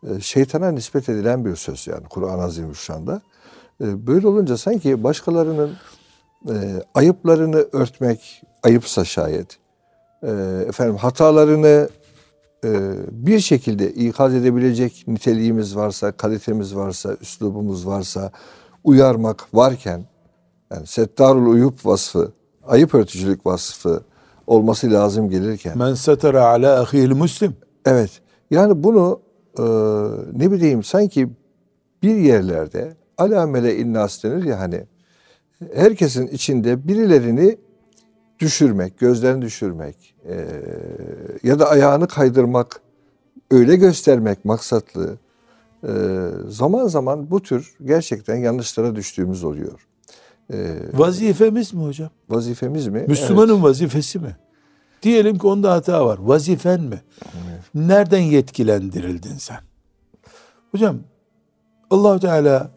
E, 0.03 0.21
şeytana 0.21 0.71
nispet 0.71 1.09
edilen 1.09 1.45
bir 1.45 1.57
söz 1.57 1.87
yani 1.87 2.05
Kur'an-ı 2.11 2.43
Azimüşşan'da. 2.43 3.23
E, 3.81 4.07
böyle 4.07 4.29
olunca 4.29 4.57
sanki 4.57 5.05
başkalarının 5.05 5.73
e, 6.49 6.55
ayıplarını 6.95 7.67
örtmek 7.73 8.43
ayıpsa 8.63 9.05
şayet, 9.05 9.59
e, 10.23 10.31
efendim 10.69 10.97
hatalarını 10.97 11.89
bir 13.11 13.41
şekilde 13.41 13.93
ikaz 13.93 14.35
edebilecek 14.35 15.05
niteliğimiz 15.07 15.77
varsa, 15.77 16.13
kalitemiz 16.13 16.77
varsa, 16.77 17.17
üslubumuz 17.21 17.87
varsa, 17.87 18.31
uyarmak 18.85 19.55
varken, 19.55 20.05
yani 20.73 20.87
settarul 20.87 21.53
uyup 21.53 21.87
vasfı, 21.87 22.33
ayıp 22.67 22.95
örtücülük 22.95 23.47
vasfı 23.47 24.03
olması 24.47 24.91
lazım 24.91 25.31
gelirken, 25.31 25.79
Men 25.79 25.95
setara 25.95 26.45
ala 26.47 26.81
ahil 26.81 27.11
muslim. 27.11 27.57
Evet. 27.87 28.11
Yani 28.51 28.83
bunu 28.83 29.21
e, 29.59 29.63
ne 30.33 30.53
bileyim 30.53 30.85
sanki 30.85 31.29
bir 32.03 32.17
yerlerde 32.17 32.97
alamele 33.19 33.77
innas 33.77 34.25
denir 34.25 34.45
ya 34.45 34.61
hani 34.61 34.85
herkesin 35.75 36.27
içinde 36.27 36.89
birilerini 36.89 37.59
düşürmek, 38.39 38.99
gözlerini 38.99 39.43
düşürmek 39.43 40.15
e, 40.29 40.47
ya 41.43 41.59
da 41.59 41.69
ayağını 41.71 42.09
kaydırmak, 42.09 42.81
öyle 43.51 43.77
göstermek 43.77 44.45
maksatlı 44.45 45.19
e, 45.85 45.93
zaman 46.49 46.87
zaman 46.87 47.31
bu 47.31 47.43
tür 47.43 47.77
gerçekten 47.85 48.37
yanlışlara 48.37 48.97
düştüğümüz 48.97 49.45
oluyor. 49.45 49.87
E, 50.53 50.77
Vazifemiz 50.93 51.75
mi 51.75 51.85
hocam? 51.85 52.11
vazifemiz 52.29 52.89
mi? 52.89 53.05
Müslümanın 53.09 53.63
vazifesi 53.63 54.19
mi? 54.19 54.37
Diyelim 55.03 55.39
ki 55.39 55.47
onda 55.47 55.73
hata 55.73 56.07
var. 56.07 56.19
Vazifen 56.19 56.81
mi? 56.81 57.03
Nereden 57.75 58.19
yetkilendirildin 58.23 59.37
sen? 59.37 59.59
Hocam 60.73 60.99
allah 61.91 62.19
Teala 62.19 62.71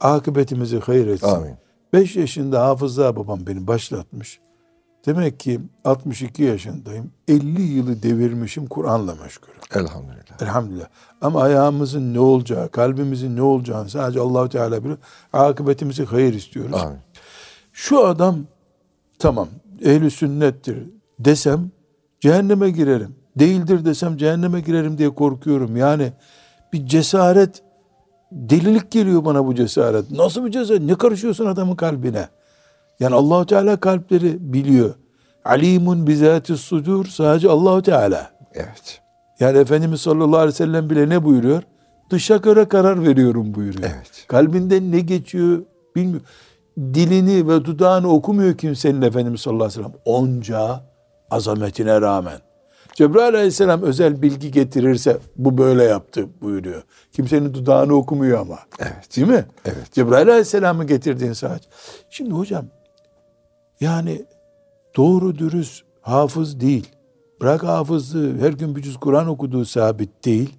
akıbetimizi 0.00 0.78
hayır 0.78 1.06
etsin. 1.06 1.26
Amin. 1.26 1.54
5 1.92 2.16
yaşında 2.16 2.66
hafıza 2.66 3.16
babam 3.16 3.46
beni 3.46 3.66
başlatmış. 3.66 4.40
Demek 5.06 5.40
ki 5.40 5.60
62 5.84 6.42
yaşındayım. 6.42 7.10
50 7.28 7.62
yılı 7.62 8.02
devirmişim 8.02 8.66
Kur'an'la 8.66 9.14
meşgulüm. 9.14 9.56
Elhamdülillah. 9.74 10.42
Elhamdülillah. 10.42 10.86
Ama 11.20 11.42
ayağımızın 11.42 12.14
ne 12.14 12.20
olacağı, 12.20 12.68
kalbimizin 12.70 13.36
ne 13.36 13.42
olacağını 13.42 13.90
sadece 13.90 14.20
Allahu 14.20 14.48
Teala 14.48 14.84
bilir. 14.84 14.96
Akıbetimizi 15.32 16.04
hayır 16.04 16.34
istiyoruz. 16.34 16.74
Amin. 16.74 16.98
Şu 17.72 18.06
adam 18.06 18.38
tamam 19.18 19.48
ehli 19.84 20.10
sünnettir 20.10 20.78
desem 21.18 21.70
cehenneme 22.20 22.70
girerim. 22.70 23.16
Değildir 23.36 23.84
desem 23.84 24.16
cehenneme 24.16 24.60
girerim 24.60 24.98
diye 24.98 25.14
korkuyorum. 25.14 25.76
Yani 25.76 26.12
bir 26.72 26.86
cesaret 26.86 27.62
delilik 28.32 28.90
geliyor 28.90 29.24
bana 29.24 29.46
bu 29.46 29.54
cesaret. 29.54 30.10
Nasıl 30.10 30.46
bir 30.46 30.50
cesaret? 30.50 30.82
Ne 30.82 30.94
karışıyorsun 30.94 31.46
adamın 31.46 31.76
kalbine? 31.76 32.28
Yani 33.00 33.14
Allahu 33.14 33.46
Teala 33.46 33.76
kalpleri 33.76 34.52
biliyor. 34.52 34.94
Alimun 35.44 36.06
bizati 36.06 36.56
sudur 36.56 37.06
sadece 37.06 37.48
Allahu 37.48 37.82
Teala. 37.82 38.30
Evet. 38.54 39.00
Yani 39.40 39.58
Efendimiz 39.58 40.00
sallallahu 40.00 40.36
aleyhi 40.36 40.48
ve 40.48 40.56
sellem 40.56 40.90
bile 40.90 41.08
ne 41.08 41.24
buyuruyor? 41.24 41.62
Dışa 42.10 42.36
göre 42.36 42.68
karar 42.68 43.04
veriyorum 43.04 43.54
buyuruyor. 43.54 43.90
Evet. 43.94 44.24
Kalbinden 44.28 44.92
ne 44.92 45.00
geçiyor 45.00 45.62
bilmiyor. 45.96 46.22
Dilini 46.78 47.48
ve 47.48 47.64
dudağını 47.64 48.08
okumuyor 48.08 48.56
kimsenin 48.56 49.02
Efendimiz 49.02 49.40
sallallahu 49.40 49.64
aleyhi 49.64 49.80
ve 49.80 49.84
sellem. 49.84 50.00
Onca 50.04 50.80
azametine 51.30 52.00
rağmen, 52.00 52.38
Cebrail 52.94 53.34
aleyhisselam 53.34 53.82
özel 53.82 54.22
bilgi 54.22 54.50
getirirse 54.50 55.18
bu 55.36 55.58
böyle 55.58 55.84
yaptı 55.84 56.26
buyuruyor. 56.40 56.82
Kimsenin 57.12 57.54
dudağını 57.54 57.94
okumuyor 57.94 58.40
ama. 58.40 58.58
Evet. 58.80 59.16
Değil 59.16 59.28
mi? 59.28 59.44
Evet. 59.64 59.92
Cebrail 59.92 60.28
aleyhisselamı 60.28 60.84
getirdiğin 60.84 61.32
saat. 61.32 61.60
Şimdi 62.10 62.30
hocam 62.30 62.64
yani 63.80 64.24
doğru 64.96 65.38
dürüst 65.38 65.84
hafız 66.00 66.60
değil. 66.60 66.88
Bırak 67.40 67.62
hafızlığı 67.62 68.38
her 68.38 68.52
gün 68.52 68.76
bir 68.76 68.82
cüz 68.82 68.96
Kur'an 68.96 69.28
okuduğu 69.28 69.64
sabit 69.64 70.24
değil. 70.24 70.56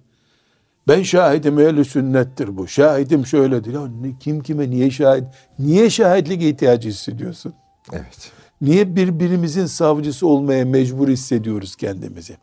Ben 0.88 1.02
şahidim 1.02 1.58
ehl 1.58 1.84
sünnettir 1.84 2.56
bu. 2.56 2.68
Şahidim 2.68 3.26
şöyledir. 3.26 3.74
Ya 3.74 3.88
kim 4.20 4.40
kime 4.42 4.70
niye 4.70 4.90
şahit? 4.90 5.24
Niye 5.58 5.90
şahitlik 5.90 6.42
ihtiyacı 6.42 6.88
hissediyorsun? 6.88 7.54
Evet. 7.92 8.32
Niye 8.60 8.96
birbirimizin 8.96 9.66
savcısı 9.66 10.26
olmaya 10.26 10.64
mecbur 10.64 11.08
hissediyoruz 11.08 11.76
kendimizi? 11.76 12.36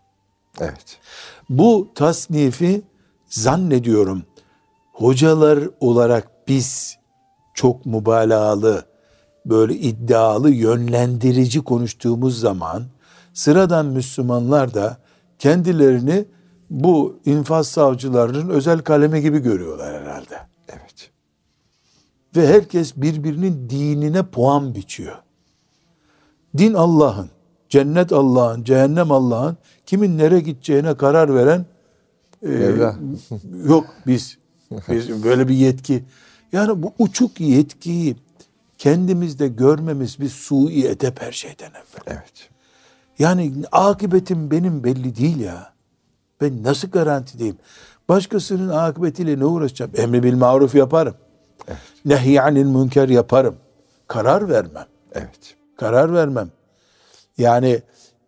Evet. 0.60 1.00
Bu 1.50 1.92
tasnifi 1.96 2.82
zannediyorum 3.26 4.24
hocalar 4.94 5.60
olarak 5.80 6.48
biz 6.48 6.98
çok 7.54 7.86
mübalağalı, 7.86 8.86
böyle 9.50 9.76
iddialı, 9.76 10.52
yönlendirici 10.52 11.62
konuştuğumuz 11.62 12.40
zaman 12.40 12.84
sıradan 13.34 13.86
Müslümanlar 13.86 14.74
da 14.74 14.98
kendilerini 15.40 16.26
bu 16.70 17.20
infaz 17.26 17.68
savcılarının 17.68 18.50
özel 18.50 18.80
kalemi 18.80 19.22
gibi 19.22 19.40
görüyorlar 19.40 20.02
herhalde. 20.02 20.36
Evet. 20.70 21.12
Ve 22.36 22.48
herkes 22.48 22.96
birbirinin 22.96 23.70
dinine 23.70 24.24
puan 24.24 24.76
biçiyor. 24.76 25.16
Din 26.58 26.74
Allah'ın, 26.74 27.30
cennet 27.70 28.12
Allah'ın, 28.14 28.64
cehennem 28.64 29.12
Allah'ın, 29.12 29.58
kimin 29.86 30.18
nereye 30.18 30.42
gideceğine 30.42 30.98
karar 30.98 31.36
veren 31.36 31.66
e, 32.42 32.72
yok 33.66 33.86
biz. 34.08 34.38
Biz 34.90 35.24
böyle 35.24 35.48
bir 35.48 35.56
yetki. 35.56 36.04
Yani 36.52 36.84
bu 36.84 36.94
uçuk 37.00 37.40
yetkiyi 37.40 38.16
kendimizde 38.80 39.48
görmemiz 39.48 40.20
bir 40.20 40.30
sui 40.30 40.86
edep 40.86 41.22
her 41.22 41.32
şeyden 41.32 41.70
evvel. 41.70 42.04
Evet. 42.08 42.50
Yani 43.20 43.54
akıbetim 43.72 44.52
benim 44.52 44.84
belli 44.84 45.16
değil 45.16 45.40
ya. 45.40 45.74
Ben 46.42 46.64
nasıl 46.64 46.88
garantideyim? 46.88 47.58
Başkasının 48.10 48.70
akıbetiyle 48.70 49.40
ne 49.40 49.46
uğraşacağım? 49.46 49.92
Emri 49.98 50.24
bil 50.24 50.34
maruf 50.34 50.76
yaparım. 50.76 51.16
Evet. 51.68 51.78
Nehy 52.06 52.40
anil 52.40 52.66
münker 52.66 53.10
yaparım. 53.10 53.56
Karar 54.08 54.50
vermem. 54.50 54.86
Evet. 55.14 55.56
Karar 55.78 56.14
vermem. 56.14 56.50
Yani 57.38 57.82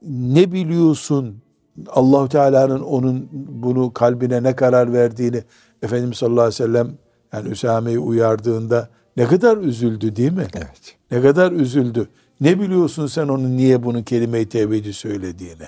ne 0.08 0.52
biliyorsun 0.52 1.42
Allahu 1.88 2.30
Teala'nın 2.30 2.82
onun 2.82 3.30
bunu 3.32 3.94
kalbine 3.94 4.44
ne 4.44 4.56
karar 4.56 4.94
verdiğini 4.94 5.44
Efendimiz 5.84 6.18
sallallahu 6.18 6.42
aleyhi 6.42 6.64
ve 6.64 6.68
sellem 6.68 6.98
yani 7.34 7.50
Üsame'yi 7.50 8.00
uyardığında 8.00 8.90
ne 9.18 9.26
kadar 9.26 9.58
üzüldü 9.58 10.16
değil 10.16 10.32
mi? 10.32 10.48
Evet. 10.54 10.96
Ne 11.12 11.22
kadar 11.22 11.52
üzüldü. 11.52 12.10
Ne 12.42 12.60
biliyorsun 12.60 13.08
sen 13.08 13.28
onun 13.28 13.58
niye 13.58 13.84
bunu 13.84 14.04
kelime-i 14.04 14.50
tevhidi 14.50 14.94
söylediğini. 14.94 15.64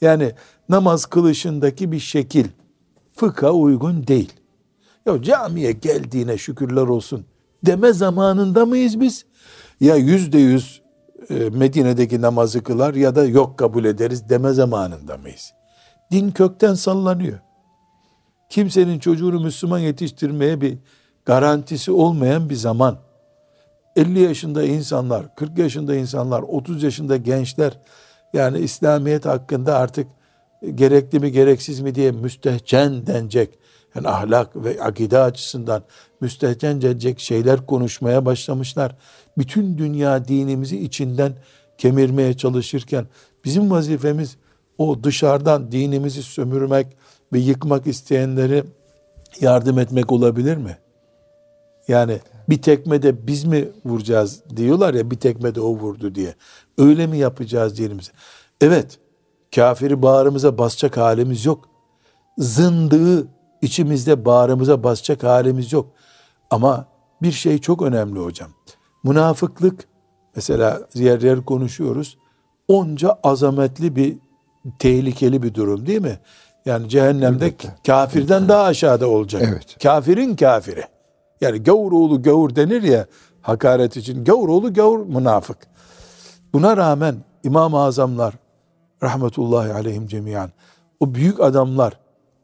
Yani 0.00 0.32
namaz 0.68 1.06
kılışındaki 1.06 1.92
bir 1.92 1.98
şekil 1.98 2.46
fıkha 3.16 3.52
uygun 3.52 4.06
değil. 4.06 4.32
Ya 5.06 5.22
camiye 5.22 5.72
geldiğine 5.72 6.38
şükürler 6.38 6.82
olsun 6.82 7.24
deme 7.66 7.92
zamanında 7.92 8.66
mıyız 8.66 9.00
biz? 9.00 9.24
Ya 9.80 9.96
yüzde 9.96 10.38
yüz 10.38 10.82
e, 11.30 11.34
Medine'deki 11.34 12.20
namazı 12.20 12.62
kılar 12.62 12.94
ya 12.94 13.14
da 13.14 13.24
yok 13.24 13.58
kabul 13.58 13.84
ederiz 13.84 14.28
deme 14.28 14.52
zamanında 14.52 15.16
mıyız? 15.16 15.52
Din 16.10 16.30
kökten 16.30 16.74
sallanıyor. 16.74 17.38
Kimsenin 18.50 18.98
çocuğunu 18.98 19.40
Müslüman 19.40 19.78
yetiştirmeye 19.78 20.60
bir 20.60 20.78
garantisi 21.24 21.92
olmayan 21.92 22.50
bir 22.50 22.54
zaman. 22.54 22.98
50 23.96 24.20
yaşında 24.20 24.64
insanlar, 24.64 25.34
40 25.34 25.58
yaşında 25.58 25.94
insanlar, 25.94 26.42
30 26.42 26.82
yaşında 26.82 27.16
gençler 27.16 27.78
yani 28.32 28.58
İslamiyet 28.58 29.26
hakkında 29.26 29.78
artık 29.78 30.06
gerekli 30.74 31.20
mi 31.20 31.32
gereksiz 31.32 31.80
mi 31.80 31.94
diye 31.94 32.10
müstehcen 32.10 33.06
denecek. 33.06 33.58
Yani 33.94 34.08
ahlak 34.08 34.56
ve 34.56 34.82
akide 34.82 35.18
açısından 35.18 35.82
müstehcen 36.20 36.82
denecek 36.82 37.20
şeyler 37.20 37.66
konuşmaya 37.66 38.24
başlamışlar. 38.24 38.96
Bütün 39.38 39.78
dünya 39.78 40.28
dinimizi 40.28 40.78
içinden 40.78 41.32
kemirmeye 41.78 42.36
çalışırken 42.36 43.06
bizim 43.44 43.70
vazifemiz 43.70 44.36
o 44.78 45.04
dışarıdan 45.04 45.72
dinimizi 45.72 46.22
sömürmek 46.22 46.86
ve 47.32 47.38
yıkmak 47.38 47.86
isteyenleri 47.86 48.64
yardım 49.40 49.78
etmek 49.78 50.12
olabilir 50.12 50.56
mi? 50.56 50.78
Yani 51.92 52.20
bir 52.48 52.62
tekmede 52.62 53.26
biz 53.26 53.44
mi 53.44 53.68
vuracağız 53.84 54.42
diyorlar 54.56 54.94
ya 54.94 55.10
bir 55.10 55.16
tekmede 55.16 55.60
o 55.60 55.68
vurdu 55.68 56.14
diye. 56.14 56.34
Öyle 56.78 57.06
mi 57.06 57.18
yapacağız 57.18 57.78
dinimizi? 57.78 58.10
Evet 58.60 58.98
kafiri 59.54 60.02
bağrımıza 60.02 60.58
basacak 60.58 60.96
halimiz 60.96 61.44
yok. 61.44 61.68
Zındığı 62.38 63.28
içimizde 63.62 64.24
bağrımıza 64.24 64.84
basacak 64.84 65.22
halimiz 65.22 65.72
yok. 65.72 65.86
Ama 66.50 66.86
bir 67.22 67.32
şey 67.32 67.58
çok 67.58 67.82
önemli 67.82 68.20
hocam. 68.20 68.50
Münafıklık 69.04 69.84
mesela 70.36 70.80
yer 70.94 71.20
yer 71.20 71.44
konuşuyoruz. 71.44 72.18
Onca 72.68 73.18
azametli 73.22 73.96
bir 73.96 74.16
tehlikeli 74.78 75.42
bir 75.42 75.54
durum 75.54 75.86
değil 75.86 76.00
mi? 76.00 76.18
Yani 76.66 76.88
cehennemde 76.88 77.46
Elbette. 77.46 77.74
kafirden 77.86 78.48
daha 78.48 78.62
aşağıda 78.64 79.08
olacak. 79.08 79.42
Evet. 79.46 79.76
Kafirin 79.82 80.36
kafiri. 80.36 80.91
Yani 81.42 81.62
gavur 81.62 81.92
oğlu 81.92 82.22
gavur 82.22 82.56
denir 82.56 82.82
ya 82.82 83.06
hakaret 83.40 83.96
için. 83.96 84.24
Gavur 84.24 84.48
oğlu 84.48 84.74
gavur 84.74 85.06
münafık. 85.06 85.58
Buna 86.52 86.76
rağmen 86.76 87.16
İmam-ı 87.44 87.78
Azamlar 87.78 88.34
rahmetullahi 89.02 89.72
aleyhim 89.72 90.06
cemiyan 90.06 90.50
o 91.00 91.14
büyük 91.14 91.40
adamlar 91.40 92.00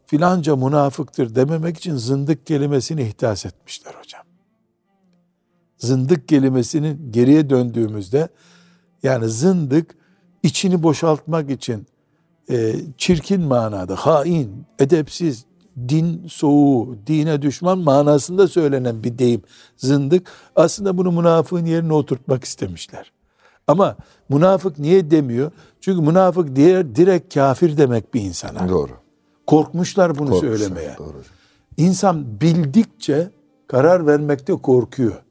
filanca 0.07 0.57
münafıktır 0.57 1.35
dememek 1.35 1.77
için 1.77 1.97
zındık 1.97 2.47
kelimesini 2.47 3.03
ihdas 3.03 3.47
etmişler 3.47 3.95
hocam. 3.99 4.23
Zındık 5.79 6.29
kelimesinin 6.29 7.13
geriye 7.13 7.51
döndüğümüzde 7.51 8.29
yani 9.03 9.29
zındık 9.29 9.95
içini 10.43 10.83
boşaltmak 10.83 11.51
için 11.51 11.87
e, 12.51 12.75
çirkin 12.97 13.41
manada, 13.41 13.97
hain, 13.97 14.67
edepsiz, 14.79 15.45
din 15.89 16.27
soğuğu, 16.29 16.97
dine 17.07 17.43
düşman 17.43 17.79
manasında 17.79 18.49
söylenen 18.49 19.05
bir 19.05 19.19
deyim 19.19 19.43
zındık. 19.77 20.27
Aslında 20.57 20.99
bunu 20.99 21.13
münafığın 21.13 21.67
yerine 21.67 21.93
oturtmak 21.93 22.45
istemişler. 22.45 23.13
Ama 23.67 23.97
münafık 24.29 24.79
niye 24.79 25.11
demiyor? 25.11 25.51
Çünkü 25.81 26.01
münafık 26.01 26.57
diğer 26.57 26.95
direkt 26.95 27.35
kafir 27.35 27.77
demek 27.77 28.15
bir 28.15 28.21
insana. 28.21 28.69
Doğru. 28.69 28.93
Korkmuşlar 29.47 30.19
bunu 30.19 30.31
Korkmuşlar, 30.31 30.57
söylemeye. 30.57 30.97
Doğru. 30.99 31.23
İnsan 31.77 32.41
bildikçe 32.41 33.31
karar 33.67 34.07
vermekte 34.07 34.53
korkuyor. 34.53 35.23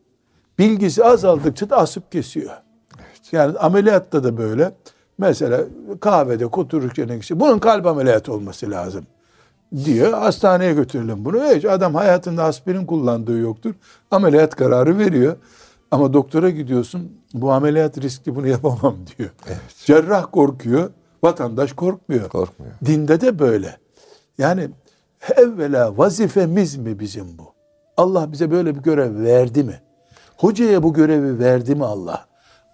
Bilgisi 0.60 1.04
azaldıkça 1.04 1.70
da 1.70 1.78
asıp 1.78 2.12
kesiyor. 2.12 2.52
Yani 3.32 3.58
ameliyatta 3.58 4.24
da 4.24 4.38
böyle. 4.38 4.72
Mesela 5.18 5.64
kahvede 6.00 6.46
otururken 6.46 7.20
kişi 7.20 7.40
bunun 7.40 7.60
kalp 7.60 7.86
ameliyatı 7.86 8.34
olması 8.34 8.72
lazım 8.72 9.06
diyor. 9.86 10.14
Hastaneye 10.14 10.74
götürelim 10.74 11.26
bunu. 11.26 11.44
Hiç 11.56 11.66
adam 11.66 11.96
hayatında 11.96 12.44
aspirin 12.44 12.86
kullandığı 12.86 13.38
yoktur. 13.38 13.74
Ameliyat 14.12 14.56
kararı 14.56 14.98
veriyor. 14.98 15.36
Ama 15.92 16.14
doktora 16.14 16.50
gidiyorsun. 16.50 17.12
Bu 17.34 17.52
ameliyat 17.52 17.98
riskli 17.98 18.36
bunu 18.36 18.48
yapamam 18.48 18.96
diyor. 19.18 19.30
Cerrah 19.86 20.26
korkuyor. 20.32 20.90
Vatandaş 21.24 21.74
korkmuyor. 21.74 22.30
Korkmuyor. 22.30 22.74
Dinde 22.86 23.22
de 23.22 23.40
böyle. 23.40 23.78
Yani 24.38 24.70
evvela 25.36 25.98
vazifemiz 25.98 26.76
mi 26.76 27.00
bizim 27.00 27.38
bu? 27.38 27.54
Allah 27.98 28.32
bize 28.32 28.52
böyle 28.52 28.76
bir 28.76 28.82
görev 28.82 29.24
verdi 29.24 29.64
mi? 29.64 29.82
Hocaya 30.38 30.84
bu 30.84 30.94
görevi 30.94 31.40
verdi 31.40 31.76
mi 31.76 31.86
Allah? 31.86 32.26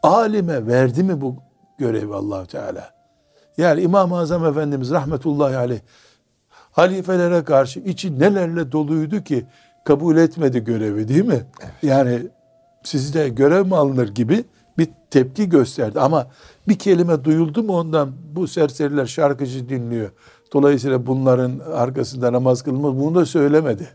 Alime 0.04 0.68
verdi 0.68 1.04
mi 1.04 1.22
bu 1.22 1.36
görevi 1.78 2.14
allah 2.14 2.46
Teala? 2.46 2.94
Yani 3.58 3.82
İmam-ı 3.82 4.18
Azam 4.18 4.46
Efendimiz 4.46 4.92
rahmetullahi 4.92 5.58
aleyh 5.58 5.80
halifelere 6.74 7.44
karşı 7.44 7.80
içi 7.80 8.20
nelerle 8.20 8.72
doluydu 8.72 9.24
ki 9.24 9.46
kabul 9.84 10.18
etmedi 10.18 10.64
görevi 10.64 11.08
değil 11.08 11.26
mi? 11.26 11.44
Yani 11.84 12.20
sizde 12.84 13.30
görev 13.30 13.66
mi 13.66 13.76
alınır 13.76 14.08
gibi 14.08 14.44
bir 14.78 14.88
tepki 15.10 15.50
gösterdi. 15.50 16.00
Ama 16.00 16.28
bir 16.68 16.80
kelime 16.80 17.24
duyuldu 17.24 17.64
mu 17.64 17.78
ondan 17.78 18.12
bu 18.36 18.48
serseriler 18.48 19.06
şarkıcı 19.06 19.70
dinliyor. 19.70 20.12
Dolayısıyla 20.54 21.06
bunların 21.06 21.60
arkasında 21.60 22.34
namaz 22.34 22.62
kılmaz 22.62 22.96
bunu 22.96 23.16
da 23.16 23.26
söylemedi. 23.26 23.88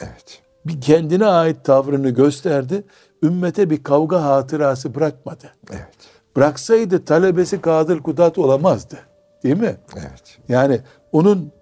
Evet. 0.00 0.42
Bir 0.66 0.80
kendine 0.80 1.26
ait 1.26 1.64
tavrını 1.64 2.10
gösterdi. 2.10 2.84
Ümmete 3.22 3.70
bir 3.70 3.82
kavga 3.82 4.22
hatırası 4.22 4.94
bırakmadı. 4.94 5.52
Evet. 5.70 5.88
Bıraksaydı 6.36 7.04
talebesi 7.04 7.60
Kadir 7.60 7.98
Kudat 7.98 8.38
olamazdı. 8.38 8.98
Değil 9.42 9.60
mi? 9.60 9.76
Evet. 9.96 10.38
Yani 10.48 10.80
onun 11.12 11.52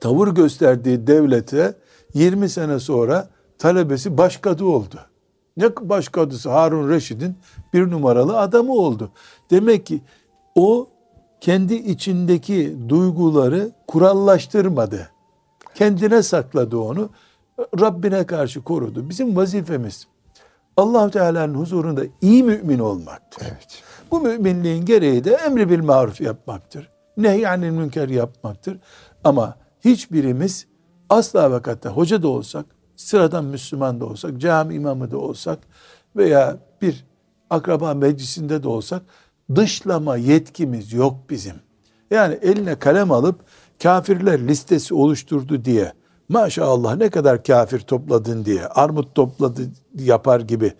tavır 0.00 0.28
gösterdiği 0.28 1.06
devlete 1.06 1.74
20 2.14 2.48
sene 2.48 2.78
sonra 2.78 3.28
talebesi 3.58 4.18
başkadı 4.18 4.64
oldu. 4.64 5.00
Ne 5.56 5.76
başkadısı 5.76 6.50
Harun 6.50 6.90
Reşid'in 6.90 7.36
bir 7.72 7.90
numaralı 7.90 8.38
adamı 8.38 8.72
oldu. 8.72 9.10
Demek 9.50 9.86
ki 9.86 10.00
o 10.54 10.88
kendi 11.40 11.74
içindeki 11.74 12.76
duyguları 12.88 13.70
kurallaştırmadı. 13.86 15.08
Kendine 15.74 16.22
sakladı 16.22 16.78
onu. 16.78 17.08
Rabbine 17.80 18.26
karşı 18.26 18.62
korudu. 18.62 19.08
Bizim 19.08 19.36
vazifemiz 19.36 20.06
allah 20.76 21.10
Teala'nın 21.10 21.54
huzurunda 21.54 22.02
iyi 22.22 22.42
mümin 22.42 22.78
olmaktır. 22.78 23.46
Evet. 23.50 23.82
Bu 24.10 24.20
müminliğin 24.20 24.84
gereği 24.84 25.24
de 25.24 25.32
emri 25.32 25.70
bil 25.70 25.82
maruf 25.82 26.20
yapmaktır. 26.20 26.88
Nehyanil 27.16 27.70
münker 27.70 28.08
yapmaktır. 28.08 28.78
Ama 29.24 29.56
hiçbirimiz 29.84 30.66
asla 31.10 31.52
ve 31.52 31.62
katta 31.62 31.90
hoca 31.90 32.22
da 32.22 32.28
olsak, 32.28 32.66
sıradan 32.96 33.44
Müslüman 33.44 34.00
da 34.00 34.06
olsak, 34.06 34.40
cami 34.40 34.74
imamı 34.74 35.10
da 35.10 35.18
olsak 35.18 35.58
veya 36.16 36.56
bir 36.82 37.04
akraba 37.50 37.94
meclisinde 37.94 38.62
de 38.62 38.68
olsak 38.68 39.02
dışlama 39.54 40.16
yetkimiz 40.16 40.92
yok 40.92 41.16
bizim. 41.30 41.54
Yani 42.10 42.38
eline 42.42 42.78
kalem 42.78 43.12
alıp 43.12 43.40
kafirler 43.82 44.48
listesi 44.48 44.94
oluşturdu 44.94 45.64
diye 45.64 45.92
maşallah 46.28 46.96
ne 46.96 47.10
kadar 47.10 47.44
kafir 47.44 47.80
topladın 47.80 48.44
diye 48.44 48.66
armut 48.66 49.14
topladı 49.14 49.62
yapar 49.94 50.40
gibi 50.40 50.72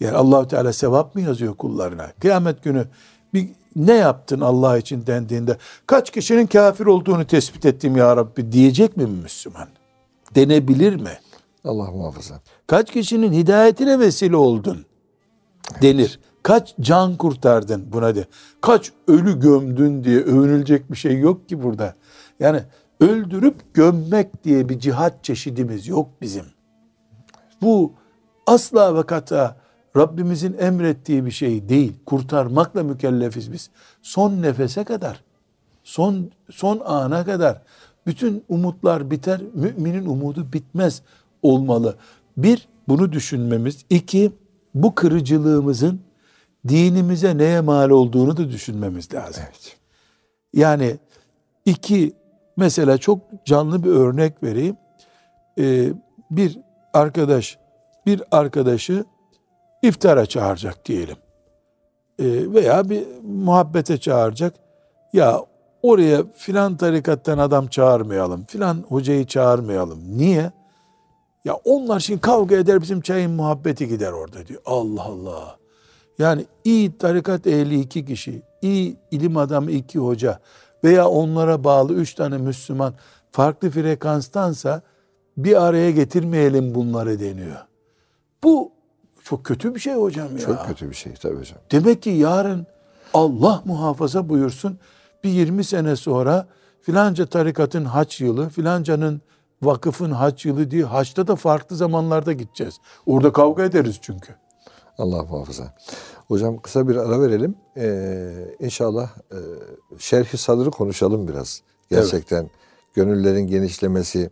yani 0.00 0.16
Allahu 0.16 0.48
Teala 0.48 0.72
sevap 0.72 1.14
mı 1.14 1.20
yazıyor 1.20 1.54
kullarına? 1.54 2.12
Kıyamet 2.20 2.64
günü 2.64 2.86
ne 3.76 3.94
yaptın 3.94 4.40
Allah 4.40 4.78
için 4.78 5.06
dendiğinde 5.06 5.56
kaç 5.86 6.10
kişinin 6.10 6.46
kafir 6.46 6.86
olduğunu 6.86 7.26
tespit 7.26 7.66
ettim 7.66 7.96
ya 7.96 8.16
Rabbi 8.16 8.52
diyecek 8.52 8.96
mi 8.96 9.06
Müslüman? 9.06 9.68
Denebilir 10.34 10.94
mi? 10.94 11.18
Allah 11.64 11.90
muhafaza. 11.90 12.40
Kaç 12.66 12.92
kişinin 12.92 13.32
hidayetine 13.32 13.98
vesile 13.98 14.36
oldun 14.36 14.84
denir. 15.82 16.20
Kaç 16.42 16.74
can 16.80 17.16
kurtardın 17.16 17.92
buna 17.92 18.14
de. 18.14 18.24
Kaç 18.60 18.92
ölü 19.08 19.40
gömdün 19.40 20.04
diye 20.04 20.20
övünülecek 20.20 20.92
bir 20.92 20.96
şey 20.96 21.18
yok 21.18 21.48
ki 21.48 21.62
burada. 21.62 21.94
Yani 22.40 22.62
öldürüp 23.00 23.74
gömmek 23.74 24.44
diye 24.44 24.68
bir 24.68 24.78
cihat 24.78 25.24
çeşidimiz 25.24 25.88
yok 25.88 26.08
bizim. 26.20 26.44
Bu 27.62 27.92
asla 28.46 28.96
ve 28.96 29.02
kata 29.02 29.56
Rabbimizin 29.96 30.56
emrettiği 30.58 31.26
bir 31.26 31.30
şey 31.30 31.68
değil. 31.68 31.92
Kurtarmakla 32.06 32.82
mükellefiz 32.82 33.52
biz. 33.52 33.70
Son 34.02 34.42
nefese 34.42 34.84
kadar, 34.84 35.24
son 35.84 36.30
son 36.50 36.80
ana 36.84 37.24
kadar 37.24 37.62
bütün 38.06 38.44
umutlar 38.48 39.10
biter, 39.10 39.40
müminin 39.54 40.06
umudu 40.06 40.52
bitmez 40.52 41.02
olmalı. 41.42 41.96
Bir, 42.36 42.68
bunu 42.88 43.12
düşünmemiz. 43.12 43.84
iki 43.90 44.32
bu 44.74 44.94
kırıcılığımızın 44.94 46.00
dinimize 46.68 47.38
neye 47.38 47.60
mal 47.60 47.90
olduğunu 47.90 48.36
da 48.36 48.48
düşünmemiz 48.48 49.14
lazım. 49.14 49.42
Evet. 49.46 49.76
Yani 50.54 50.96
iki, 51.64 52.12
mesela 52.56 52.98
çok 52.98 53.44
canlı 53.44 53.84
bir 53.84 53.90
örnek 53.90 54.42
vereyim. 54.42 54.76
Ee, 55.58 55.92
bir 56.30 56.58
arkadaş, 56.92 57.58
bir 58.06 58.22
arkadaşı 58.30 59.04
iftara 59.82 60.26
çağıracak 60.26 60.86
diyelim. 60.86 61.16
Ee, 62.18 62.24
veya 62.52 62.90
bir 62.90 63.06
muhabbete 63.22 63.98
çağıracak. 63.98 64.54
Ya 65.12 65.40
oraya 65.82 66.22
filan 66.36 66.76
tarikattan 66.76 67.38
adam 67.38 67.66
çağırmayalım, 67.66 68.44
filan 68.44 68.84
hocayı 68.88 69.26
çağırmayalım. 69.26 70.18
Niye? 70.18 70.50
Ya 71.44 71.54
onlar 71.64 72.00
şimdi 72.00 72.20
kavga 72.20 72.56
eder 72.56 72.82
bizim 72.82 73.00
çayın 73.00 73.30
muhabbeti 73.30 73.88
gider 73.88 74.12
orada 74.12 74.46
diyor. 74.46 74.60
Allah 74.66 75.02
Allah. 75.02 75.56
Yani 76.18 76.46
iyi 76.64 76.98
tarikat 76.98 77.46
ehli 77.46 77.80
iki 77.80 78.04
kişi, 78.04 78.42
iyi 78.62 78.96
ilim 79.10 79.36
adamı 79.36 79.70
iki 79.70 79.98
hoca 79.98 80.38
veya 80.84 81.08
onlara 81.08 81.64
bağlı 81.64 81.94
üç 81.94 82.14
tane 82.14 82.38
Müslüman 82.38 82.94
farklı 83.32 83.70
frekanstansa 83.70 84.82
bir 85.36 85.62
araya 85.62 85.90
getirmeyelim 85.90 86.74
bunları 86.74 87.20
deniyor. 87.20 87.56
Bu 88.44 88.72
çok 89.24 89.44
kötü 89.44 89.74
bir 89.74 89.80
şey 89.80 89.94
hocam 89.94 90.36
ya. 90.36 90.38
Çok 90.38 90.66
kötü 90.66 90.90
bir 90.90 90.94
şey 90.94 91.14
tabii 91.14 91.38
hocam. 91.38 91.58
Demek 91.72 92.02
ki 92.02 92.10
yarın 92.10 92.66
Allah 93.14 93.62
muhafaza 93.64 94.28
buyursun 94.28 94.78
bir 95.24 95.30
20 95.30 95.64
sene 95.64 95.96
sonra 95.96 96.46
filanca 96.82 97.26
tarikatın 97.26 97.84
haç 97.84 98.20
yılı, 98.20 98.48
filancanın 98.48 99.22
vakıfın 99.62 100.10
haç 100.10 100.44
yılı 100.44 100.70
diye 100.70 100.84
haçta 100.84 101.26
da 101.26 101.36
farklı 101.36 101.76
zamanlarda 101.76 102.32
gideceğiz. 102.32 102.78
Orada 103.06 103.32
kavga 103.32 103.64
ederiz 103.64 103.98
çünkü. 104.02 104.34
Allah 104.98 105.22
muhafaza. 105.22 105.74
Hocam 106.28 106.58
kısa 106.58 106.88
bir 106.88 106.96
ara 106.96 107.20
verelim. 107.20 107.54
Ee, 107.76 108.56
inşallah 108.60 109.10
e, 109.32 109.38
şerh-i 109.98 110.36
sadrı 110.38 110.70
konuşalım 110.70 111.28
biraz. 111.28 111.62
Gerçekten 111.90 112.50
gönüllerin 112.94 113.46
genişlemesi, 113.46 114.30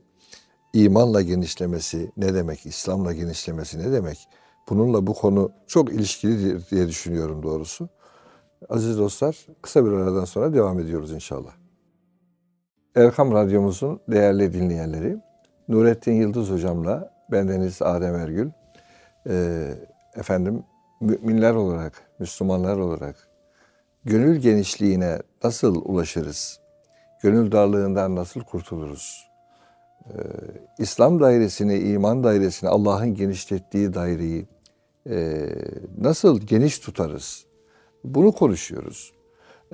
imanla 0.73 1.23
genişlemesi 1.23 2.13
ne 2.17 2.35
demek, 2.35 2.67
İslam'la 2.67 3.13
genişlemesi 3.13 3.79
ne 3.79 3.93
demek? 3.93 4.29
Bununla 4.71 5.07
bu 5.07 5.15
konu 5.15 5.53
çok 5.67 5.93
ilişkili 5.93 6.71
diye 6.71 6.89
düşünüyorum 6.89 7.43
doğrusu. 7.43 7.89
Aziz 8.69 8.99
dostlar, 8.99 9.47
kısa 9.63 9.85
bir 9.85 9.93
aradan 9.93 10.25
sonra 10.25 10.55
devam 10.55 10.81
ediyoruz 10.81 11.13
inşallah. 11.13 11.53
Erkam 12.97 13.33
Radyomuzun 13.33 14.01
değerli 14.09 14.53
dinleyenleri, 14.53 15.17
Nurettin 15.69 16.13
Yıldız 16.13 16.51
Hocam'la 16.51 17.13
bendeniz 17.33 17.83
Adem 17.83 18.15
Ergül, 18.15 18.51
e, 19.29 19.69
efendim 20.15 20.65
müminler 21.01 21.55
olarak, 21.55 22.03
Müslümanlar 22.19 22.77
olarak 22.77 23.29
gönül 24.05 24.37
genişliğine 24.37 25.19
nasıl 25.45 25.83
ulaşırız? 25.85 26.61
Gönül 27.23 27.53
darlığından 27.53 28.17
nasıl 28.17 28.41
kurtuluruz? 28.41 29.29
Ee, 30.07 30.13
İslam 30.79 31.21
dairesini, 31.21 31.79
iman 31.79 32.25
dairesini, 32.25 32.71
Allah'ın 32.71 33.15
genişlettiği 33.15 33.95
daireyi 33.95 34.43
e, 34.43 34.58
nasıl 35.99 36.41
geniş 36.41 36.79
tutarız? 36.79 37.45
Bunu 38.05 38.33
konuşuyoruz. 38.33 39.13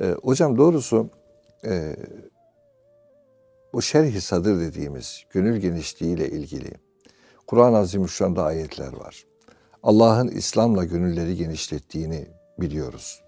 E, 0.01 0.15
hocam 0.23 0.59
doğrusu 0.59 1.11
e, 1.65 1.97
bu 3.73 3.83
şerh-i 3.83 4.21
sadır 4.21 4.61
dediğimiz 4.61 5.25
gönül 5.31 5.57
genişliğiyle 5.57 6.29
ilgili 6.31 6.71
Kur'an-ı 7.47 7.77
Azimüşşan'da 7.77 8.45
ayetler 8.45 8.93
var. 8.93 9.25
Allah'ın 9.83 10.29
İslam'la 10.29 10.85
gönülleri 10.85 11.37
genişlettiğini 11.37 12.27
biliyoruz. 12.59 13.23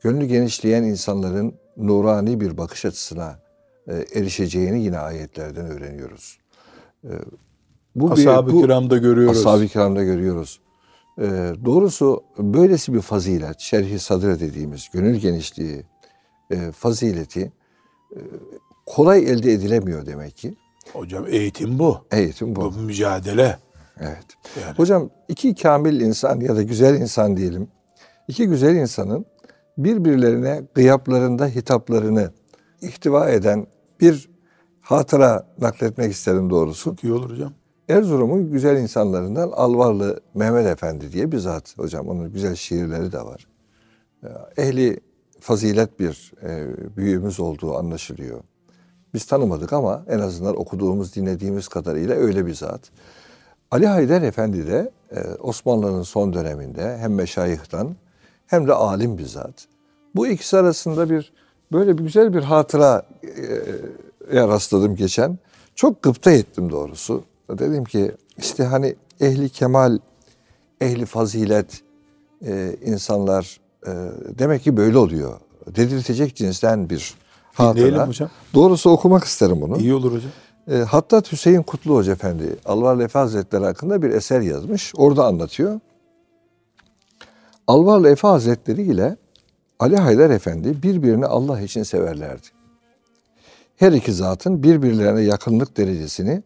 Gönlü 0.00 0.26
genişleyen 0.26 0.82
insanların 0.82 1.54
nurani 1.76 2.40
bir 2.40 2.56
bakış 2.56 2.84
açısına 2.84 3.38
e, 3.88 4.04
erişeceğini 4.14 4.84
yine 4.84 4.98
ayetlerden 4.98 5.66
öğreniyoruz. 5.66 6.38
E, 7.04 7.10
bu 7.94 8.12
Ashab-ı 8.12 8.50
kiramda 8.50 8.98
görüyoruz. 8.98 9.46
Ashab-ı 9.46 9.66
kiramda 9.66 10.04
görüyoruz. 10.04 10.60
E, 11.18 11.52
doğrusu 11.64 12.24
böylesi 12.38 12.94
bir 12.94 13.00
fazilet, 13.00 13.60
şerhi 13.60 13.98
sadr 13.98 14.40
dediğimiz 14.40 14.88
gönül 14.92 15.16
genişliği, 15.16 15.84
e, 16.50 16.72
fazileti 16.72 17.52
e, 18.16 18.18
kolay 18.86 19.30
elde 19.30 19.52
edilemiyor 19.52 20.06
demek 20.06 20.36
ki. 20.36 20.54
Hocam 20.92 21.26
eğitim 21.28 21.78
bu. 21.78 21.98
Eğitim 22.10 22.56
bu. 22.56 22.60
Bu 22.60 22.78
mücadele. 22.78 23.58
Evet. 24.00 24.26
Yani. 24.62 24.76
Hocam 24.76 25.10
iki 25.28 25.54
kamil 25.54 26.00
insan 26.00 26.40
ya 26.40 26.56
da 26.56 26.62
güzel 26.62 27.00
insan 27.00 27.36
diyelim. 27.36 27.68
İki 28.28 28.46
güzel 28.46 28.76
insanın 28.76 29.26
birbirlerine 29.78 30.62
gıyaplarında 30.74 31.46
hitaplarını 31.46 32.32
ihtiva 32.80 33.30
eden 33.30 33.66
bir 34.00 34.30
hatıra 34.80 35.46
nakletmek 35.60 36.12
isterim 36.12 36.50
doğrusu. 36.50 36.90
Çok 36.90 37.04
iyi 37.04 37.12
olur 37.12 37.30
hocam. 37.30 37.52
Erzurum'un 37.92 38.52
güzel 38.52 38.76
insanlarından 38.76 39.50
Alvarlı 39.50 40.20
Mehmet 40.34 40.66
Efendi 40.66 41.12
diye 41.12 41.32
bir 41.32 41.38
zat 41.38 41.78
hocam. 41.78 42.08
Onun 42.08 42.32
güzel 42.32 42.54
şiirleri 42.54 43.12
de 43.12 43.18
var. 43.18 43.46
Ehli 44.56 45.00
fazilet 45.40 46.00
bir 46.00 46.32
e, 46.42 46.66
büyüğümüz 46.96 47.40
olduğu 47.40 47.76
anlaşılıyor. 47.76 48.40
Biz 49.14 49.24
tanımadık 49.24 49.72
ama 49.72 50.04
en 50.08 50.18
azından 50.18 50.56
okuduğumuz, 50.56 51.16
dinlediğimiz 51.16 51.68
kadarıyla 51.68 52.14
öyle 52.14 52.46
bir 52.46 52.54
zat. 52.54 52.80
Ali 53.70 53.86
Haydar 53.86 54.22
Efendi 54.22 54.66
de 54.66 54.90
e, 55.10 55.20
Osmanlı'nın 55.40 56.02
son 56.02 56.32
döneminde 56.32 56.98
hem 56.98 57.14
meşayihtan 57.14 57.96
hem 58.46 58.68
de 58.68 58.72
alim 58.72 59.18
bir 59.18 59.26
zat. 59.26 59.66
Bu 60.14 60.26
ikisi 60.26 60.56
arasında 60.56 61.10
bir 61.10 61.32
böyle 61.72 61.98
bir 61.98 62.02
güzel 62.02 62.34
bir 62.34 62.42
hatıra 62.42 63.02
e, 64.32 64.40
rastladım 64.40 64.96
geçen. 64.96 65.38
Çok 65.74 66.02
gıpta 66.02 66.30
ettim 66.30 66.70
doğrusu. 66.70 67.24
Dedim 67.58 67.84
ki 67.84 68.12
işte 68.38 68.64
hani 68.64 68.96
ehli 69.20 69.48
kemal, 69.48 69.98
ehli 70.80 71.06
fazilet 71.06 71.82
e, 72.46 72.76
insanlar 72.84 73.60
e, 73.86 73.90
demek 74.38 74.62
ki 74.62 74.76
böyle 74.76 74.98
oluyor. 74.98 75.40
Dedirtecek 75.66 76.36
cinsten 76.36 76.90
bir 76.90 77.14
Dinleyelim 77.58 77.92
hatıra. 77.94 78.08
hocam. 78.08 78.30
Doğrusu 78.54 78.90
okumak 78.90 79.24
isterim 79.24 79.60
bunu. 79.60 79.78
İyi 79.78 79.94
olur 79.94 80.12
hocam. 80.12 80.30
E, 80.70 80.76
Hattat 80.76 81.32
Hüseyin 81.32 81.62
Kutlu 81.62 81.94
Hoca 81.94 82.12
Efendi 82.12 82.56
Alvarlı 82.64 83.04
Efe 83.04 83.18
Hazretleri 83.18 83.64
hakkında 83.64 84.02
bir 84.02 84.10
eser 84.10 84.40
yazmış. 84.40 84.92
Orada 84.96 85.26
anlatıyor. 85.26 85.80
Alvarlı 87.66 88.10
Efe 88.10 88.28
Hazretleri 88.28 88.82
ile 88.82 89.16
Ali 89.78 89.96
Haydar 89.96 90.30
Efendi 90.30 90.82
birbirini 90.82 91.26
Allah 91.26 91.60
için 91.60 91.82
severlerdi. 91.82 92.46
Her 93.76 93.92
iki 93.92 94.12
zatın 94.12 94.62
birbirlerine 94.62 95.20
yakınlık 95.20 95.76
derecesini 95.76 96.42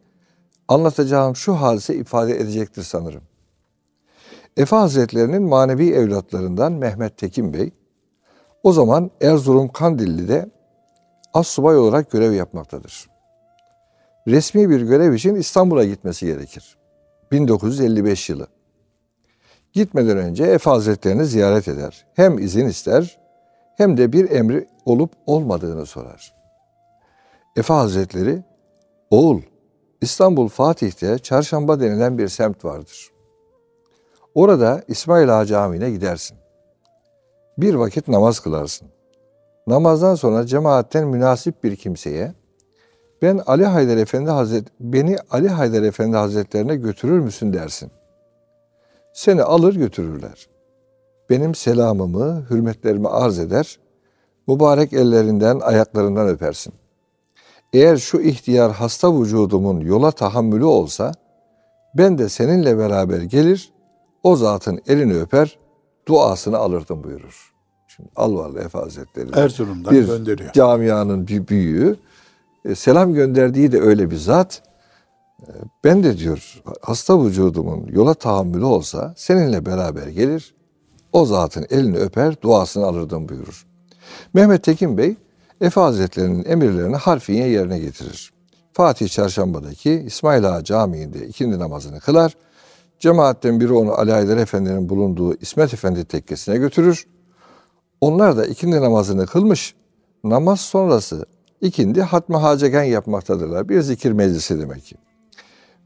anlatacağım 0.68 1.36
şu 1.36 1.54
hadise 1.54 1.94
ifade 1.94 2.36
edecektir 2.36 2.82
sanırım. 2.82 3.22
Efe 4.56 4.76
Hazretlerinin 4.76 5.42
manevi 5.42 5.90
evlatlarından 5.90 6.72
Mehmet 6.72 7.16
Tekin 7.16 7.54
Bey, 7.54 7.70
o 8.62 8.72
zaman 8.72 9.10
Erzurum 9.20 9.68
Kandilli'de 9.68 10.50
assubay 11.34 11.78
olarak 11.78 12.10
görev 12.10 12.32
yapmaktadır. 12.32 13.10
Resmi 14.28 14.70
bir 14.70 14.80
görev 14.80 15.12
için 15.12 15.34
İstanbul'a 15.34 15.84
gitmesi 15.84 16.26
gerekir. 16.26 16.76
1955 17.32 18.30
yılı. 18.30 18.46
Gitmeden 19.72 20.18
önce 20.18 20.44
Efe 20.44 20.70
Hazretlerini 20.70 21.26
ziyaret 21.26 21.68
eder. 21.68 22.06
Hem 22.14 22.38
izin 22.38 22.66
ister 22.66 23.18
hem 23.76 23.96
de 23.96 24.12
bir 24.12 24.30
emri 24.30 24.68
olup 24.84 25.10
olmadığını 25.26 25.86
sorar. 25.86 26.34
Efe 27.56 27.72
Hazretleri, 27.72 28.42
oğul 29.10 29.40
İstanbul 30.00 30.48
Fatih'te 30.48 31.18
Çarşamba 31.18 31.80
denilen 31.80 32.18
bir 32.18 32.28
semt 32.28 32.64
vardır. 32.64 33.10
Orada 34.34 34.82
İsmail 34.88 35.40
Ağa 35.40 35.46
Camii'ne 35.46 35.90
gidersin. 35.90 36.36
Bir 37.58 37.74
vakit 37.74 38.08
namaz 38.08 38.40
kılarsın. 38.40 38.88
Namazdan 39.66 40.14
sonra 40.14 40.46
cemaatten 40.46 41.08
münasip 41.08 41.64
bir 41.64 41.76
kimseye 41.76 42.34
ben 43.22 43.40
Ali 43.46 43.64
Haydar 43.64 43.96
Efendi 43.96 44.30
Hazret 44.30 44.64
beni 44.80 45.16
Ali 45.30 45.48
Haydar 45.48 45.82
Efendi 45.82 46.16
Hazretlerine 46.16 46.76
götürür 46.76 47.18
müsün 47.18 47.52
dersin. 47.52 47.90
Seni 49.12 49.42
alır 49.42 49.74
götürürler. 49.74 50.48
Benim 51.30 51.54
selamımı, 51.54 52.46
hürmetlerimi 52.50 53.08
arz 53.08 53.38
eder. 53.38 53.78
Mübarek 54.48 54.92
ellerinden, 54.92 55.60
ayaklarından 55.60 56.28
öpersin. 56.28 56.74
Eğer 57.72 57.96
şu 57.96 58.20
ihtiyar 58.20 58.72
hasta 58.72 59.20
vücudumun 59.20 59.80
yola 59.80 60.10
tahammülü 60.10 60.64
olsa 60.64 61.12
ben 61.94 62.18
de 62.18 62.28
seninle 62.28 62.78
beraber 62.78 63.20
gelir, 63.20 63.72
o 64.22 64.36
zatın 64.36 64.80
elini 64.86 65.14
öper, 65.14 65.58
duasını 66.08 66.58
alırdım 66.58 67.04
buyurur. 67.04 67.52
Şimdi 67.86 68.08
Alvarlı 68.16 68.60
Efe 68.60 68.78
Hazretleri 68.78 69.28
Erzurum'dan 69.34 69.94
bir 69.94 70.06
gönderiyor. 70.06 70.52
camianın 70.52 71.28
bir 71.28 71.48
büyüğü. 71.48 71.96
E, 72.64 72.74
selam 72.74 73.14
gönderdiği 73.14 73.72
de 73.72 73.80
öyle 73.80 74.10
bir 74.10 74.16
zat. 74.16 74.62
E, 75.42 75.50
ben 75.84 76.04
de 76.04 76.18
diyor 76.18 76.62
hasta 76.82 77.24
vücudumun 77.24 77.86
yola 77.92 78.14
tahammülü 78.14 78.64
olsa 78.64 79.14
seninle 79.16 79.66
beraber 79.66 80.06
gelir. 80.06 80.54
O 81.12 81.24
zatın 81.26 81.66
elini 81.70 81.98
öper, 81.98 82.40
duasını 82.42 82.86
alırdım 82.86 83.28
buyurur. 83.28 83.66
Mehmet 84.34 84.62
Tekin 84.62 84.98
Bey, 84.98 85.16
Efe 85.60 85.80
Hazretleri'nin 85.80 86.44
emirlerini 86.44 86.96
harfiyen 86.96 87.46
yerine 87.46 87.78
getirir. 87.78 88.32
Fatih 88.72 89.08
Çarşamba'daki 89.08 89.92
İsmail 89.92 90.48
Ağa 90.48 90.64
Camii'nde 90.64 91.26
ikindi 91.26 91.58
namazını 91.58 92.00
kılar. 92.00 92.36
Cemaatten 92.98 93.60
biri 93.60 93.72
onu 93.72 93.92
Ali 93.92 94.12
Haydar 94.12 94.36
Efendi'nin 94.36 94.88
bulunduğu 94.88 95.34
İsmet 95.34 95.74
Efendi 95.74 96.04
tekkesine 96.04 96.56
götürür. 96.56 97.06
Onlar 98.00 98.36
da 98.36 98.46
ikindi 98.46 98.80
namazını 98.80 99.26
kılmış. 99.26 99.74
Namaz 100.24 100.60
sonrası 100.60 101.26
ikindi 101.60 102.02
hatmi 102.02 102.36
hacegen 102.36 102.82
yapmaktadırlar. 102.82 103.68
Bir 103.68 103.80
zikir 103.80 104.12
meclisi 104.12 104.60
demek 104.60 104.84
ki. 104.84 104.96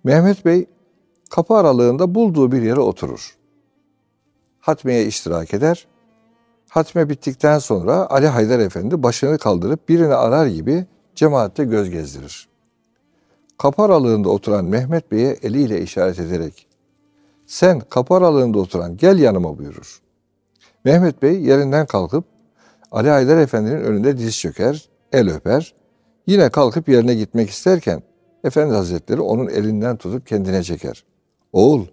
Mehmet 0.05 0.45
Bey 0.45 0.67
kapı 1.31 1.55
aralığında 1.55 2.15
bulduğu 2.15 2.53
bir 2.53 2.63
yere 2.63 2.81
oturur. 2.81 3.37
Hatmeye 4.61 5.07
iştirak 5.07 5.55
eder. 5.55 5.87
Hatme 6.71 7.09
bittikten 7.09 7.59
sonra 7.59 8.11
Ali 8.11 8.27
Haydar 8.27 8.59
Efendi 8.59 9.03
başını 9.03 9.39
kaldırıp 9.39 9.89
birini 9.89 10.15
arar 10.15 10.47
gibi 10.47 10.87
cemaatte 11.15 11.65
göz 11.65 11.91
gezdirir. 11.91 12.49
Kapı 13.59 13.83
aralığında 13.83 14.29
oturan 14.29 14.65
Mehmet 14.65 15.13
Bey'e 15.13 15.37
eliyle 15.43 15.83
işaret 15.83 16.19
ederek 16.21 16.67
sen 17.47 17.81
kapı 17.81 18.15
aralığında 18.15 18.59
oturan 18.59 18.97
gel 18.97 19.19
yanıma 19.19 19.59
buyurur. 19.59 20.01
Mehmet 20.85 21.23
Bey 21.23 21.43
yerinden 21.43 21.87
kalkıp 21.87 22.25
Ali 22.93 23.11
Haydar 23.11 23.39
Efendi'nin 23.39 23.85
önünde 23.85 24.19
diz 24.19 24.39
çöker, 24.39 24.89
el 25.13 25.31
öper. 25.31 25.75
Yine 26.27 26.51
kalkıp 26.51 26.89
yerine 26.89 27.15
gitmek 27.15 27.51
isterken 27.51 28.03
Efendi 28.45 28.75
Hazretleri 28.75 29.21
onun 29.21 29.49
elinden 29.49 29.97
tutup 29.97 30.27
kendine 30.27 30.63
çeker. 30.63 31.05
Oğul 31.53 31.87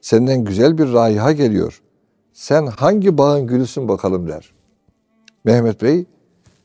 senden 0.00 0.44
güzel 0.44 0.78
bir 0.78 0.92
raiha 0.92 1.32
geliyor. 1.32 1.81
Sen 2.42 2.66
hangi 2.66 3.18
bağın 3.18 3.46
gülüsün 3.46 3.88
bakalım 3.88 4.28
der. 4.28 4.52
Mehmet 5.44 5.82
Bey 5.82 6.06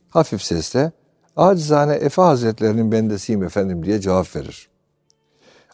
hafif 0.10 0.42
sesle 0.42 0.92
acizane 1.36 1.94
Efe 1.94 2.22
Hazretlerinin 2.22 2.92
bendesiyim 2.92 3.44
efendim 3.44 3.86
diye 3.86 4.00
cevap 4.00 4.36
verir. 4.36 4.70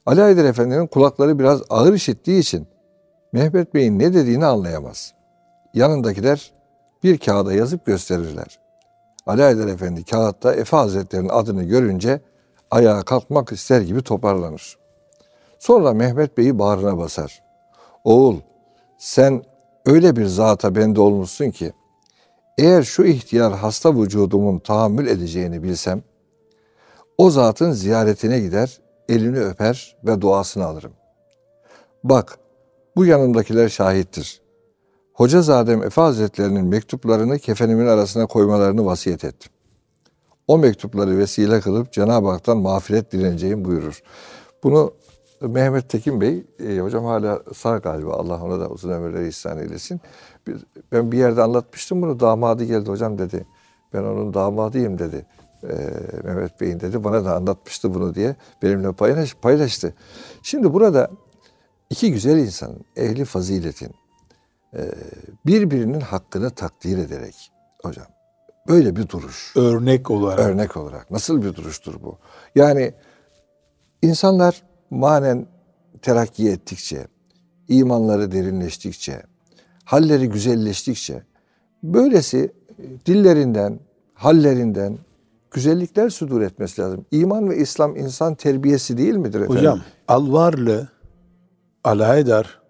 Ali 0.05 0.21
Haydar 0.21 0.45
Efendi'nin 0.45 0.87
kulakları 0.87 1.39
biraz 1.39 1.61
ağır 1.69 1.93
işittiği 1.93 2.39
için 2.39 2.67
Mehmet 3.33 3.73
Bey'in 3.73 3.99
ne 3.99 4.13
dediğini 4.13 4.45
anlayamaz. 4.45 5.13
Yanındakiler 5.73 6.53
bir 7.03 7.17
kağıda 7.17 7.53
yazıp 7.53 7.85
gösterirler. 7.85 8.59
Ali 9.25 9.41
Haydar 9.41 9.67
Efendi 9.67 10.05
kağıtta 10.05 10.53
Efe 10.53 10.77
Hazretleri'nin 10.77 11.29
adını 11.29 11.63
görünce 11.63 12.21
ayağa 12.71 13.01
kalkmak 13.01 13.51
ister 13.51 13.81
gibi 13.81 14.01
toparlanır. 14.01 14.77
Sonra 15.59 15.93
Mehmet 15.93 16.37
Bey'i 16.37 16.59
bağrına 16.59 16.97
basar. 16.97 17.43
Oğul 18.03 18.39
sen 18.97 19.43
öyle 19.85 20.15
bir 20.15 20.25
zata 20.25 20.75
bende 20.75 21.01
olmuşsun 21.01 21.51
ki 21.51 21.73
eğer 22.57 22.83
şu 22.83 23.03
ihtiyar 23.03 23.53
hasta 23.53 23.95
vücudumun 23.95 24.59
tahammül 24.59 25.07
edeceğini 25.07 25.63
bilsem 25.63 26.03
o 27.17 27.29
zatın 27.29 27.71
ziyaretine 27.71 28.39
gider, 28.39 28.81
elini 29.09 29.39
öper 29.39 29.97
ve 30.05 30.21
duasını 30.21 30.65
alırım. 30.65 30.93
Bak 32.03 32.37
bu 32.95 33.05
yanımdakiler 33.05 33.69
şahittir. 33.69 34.41
Hoca 35.13 35.41
Zadem 35.41 35.83
Efe 35.83 36.01
Hazretlerinin 36.01 36.65
mektuplarını 36.65 37.39
kefenimin 37.39 37.87
arasına 37.87 38.25
koymalarını 38.25 38.85
vasiyet 38.85 39.23
ettim. 39.23 39.51
O 40.47 40.57
mektupları 40.57 41.17
vesile 41.17 41.61
kılıp 41.61 41.91
Cenab-ı 41.91 42.29
Hak'tan 42.29 42.57
mağfiret 42.57 43.11
dileneceğim 43.11 43.65
buyurur. 43.65 44.03
Bunu 44.63 44.93
Mehmet 45.47 45.89
Tekin 45.89 46.21
Bey, 46.21 46.43
e, 46.59 46.79
hocam 46.79 47.05
hala 47.05 47.41
sağ 47.55 47.77
galiba 47.77 48.13
Allah 48.13 48.43
ona 48.43 48.59
da 48.59 48.69
uzun 48.69 48.89
ömürler 48.89 49.25
ihsan 49.25 49.57
eylesin. 49.57 50.01
Bir, 50.47 50.65
ben 50.91 51.11
bir 51.11 51.17
yerde 51.17 51.41
anlatmıştım 51.41 52.01
bunu 52.01 52.19
damadı 52.19 52.63
geldi 52.63 52.89
hocam 52.89 53.17
dedi. 53.17 53.45
Ben 53.93 54.03
onun 54.03 54.33
damadıyım 54.33 54.99
dedi. 54.99 55.25
E, 55.63 55.73
Mehmet 56.23 56.61
Bey'in 56.61 56.79
dedi 56.79 57.03
bana 57.03 57.25
da 57.25 57.35
anlatmıştı 57.35 57.93
bunu 57.93 58.15
diye 58.15 58.35
benimle 58.61 58.91
paylaş, 58.91 59.35
paylaştı. 59.35 59.93
Şimdi 60.43 60.73
burada 60.73 61.09
iki 61.89 62.11
güzel 62.11 62.37
insanın 62.37 62.85
ehli 62.95 63.25
faziletin 63.25 63.91
e, 64.75 64.91
birbirinin 65.45 65.99
hakkını 65.99 66.49
takdir 66.49 66.97
ederek 66.97 67.51
hocam 67.83 68.07
böyle 68.67 68.95
bir 68.95 69.09
duruş 69.09 69.53
Örnek 69.57 70.11
olarak. 70.11 70.39
örnek 70.39 70.77
olarak 70.77 71.11
nasıl 71.11 71.41
bir 71.41 71.55
duruştur 71.55 71.95
bu? 72.03 72.17
Yani 72.55 72.93
insanlar 74.01 74.63
manen 74.93 75.47
terakki 76.01 76.49
ettikçe, 76.49 77.07
imanları 77.67 78.31
derinleştikçe, 78.31 79.23
halleri 79.85 80.29
güzelleştikçe 80.29 81.23
böylesi 81.83 82.53
dillerinden, 83.05 83.79
hallerinden 84.13 84.97
güzellikler 85.51 86.09
sudur 86.09 86.41
etmesi 86.41 86.81
lazım. 86.81 87.05
İman 87.11 87.49
ve 87.49 87.57
İslam 87.57 87.95
insan 87.95 88.35
terbiyesi 88.35 88.97
değil 88.97 89.15
midir 89.15 89.39
efendim? 89.39 89.57
Hocam 89.57 89.81
Alvarlı, 90.07 90.87
Alaydar, 91.83 92.61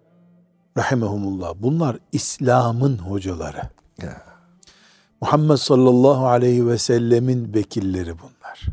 rahimehumullah 0.76 1.54
bunlar 1.58 1.98
İslam'ın 2.12 2.98
hocaları. 2.98 3.62
Ya. 4.02 4.22
Muhammed 5.20 5.56
sallallahu 5.56 6.26
aleyhi 6.26 6.68
ve 6.68 6.78
sellemin 6.78 7.54
vekilleri 7.54 8.12
bunlar. 8.18 8.66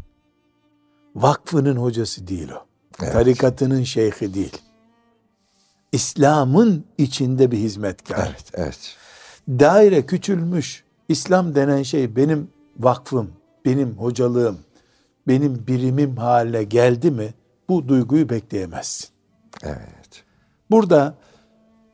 Vakfının 1.16 1.76
hocası 1.76 2.28
değil 2.28 2.50
o. 2.52 2.71
Evet. 3.04 3.14
Tarikatının 3.14 3.84
şeyhi 3.84 4.34
değil. 4.34 4.58
İslam'ın 5.92 6.86
içinde 6.98 7.52
bir 7.52 7.58
hizmetkar. 7.58 8.28
Evet, 8.28 8.52
evet. 8.54 8.96
Daire 9.50 10.06
küçülmüş. 10.06 10.84
İslam 11.10 11.56
denen 11.56 11.84
şey 11.84 12.16
benim 12.16 12.50
vakfım, 12.80 13.32
benim 13.66 13.94
hocalığım, 13.94 14.60
benim 15.28 15.68
birimim 15.68 16.18
haline 16.18 16.64
geldi 16.64 17.12
mi 17.12 17.34
bu 17.70 17.88
duyguyu 17.88 18.30
bekleyemezsin. 18.30 19.10
Evet. 19.64 20.24
Burada 20.72 21.16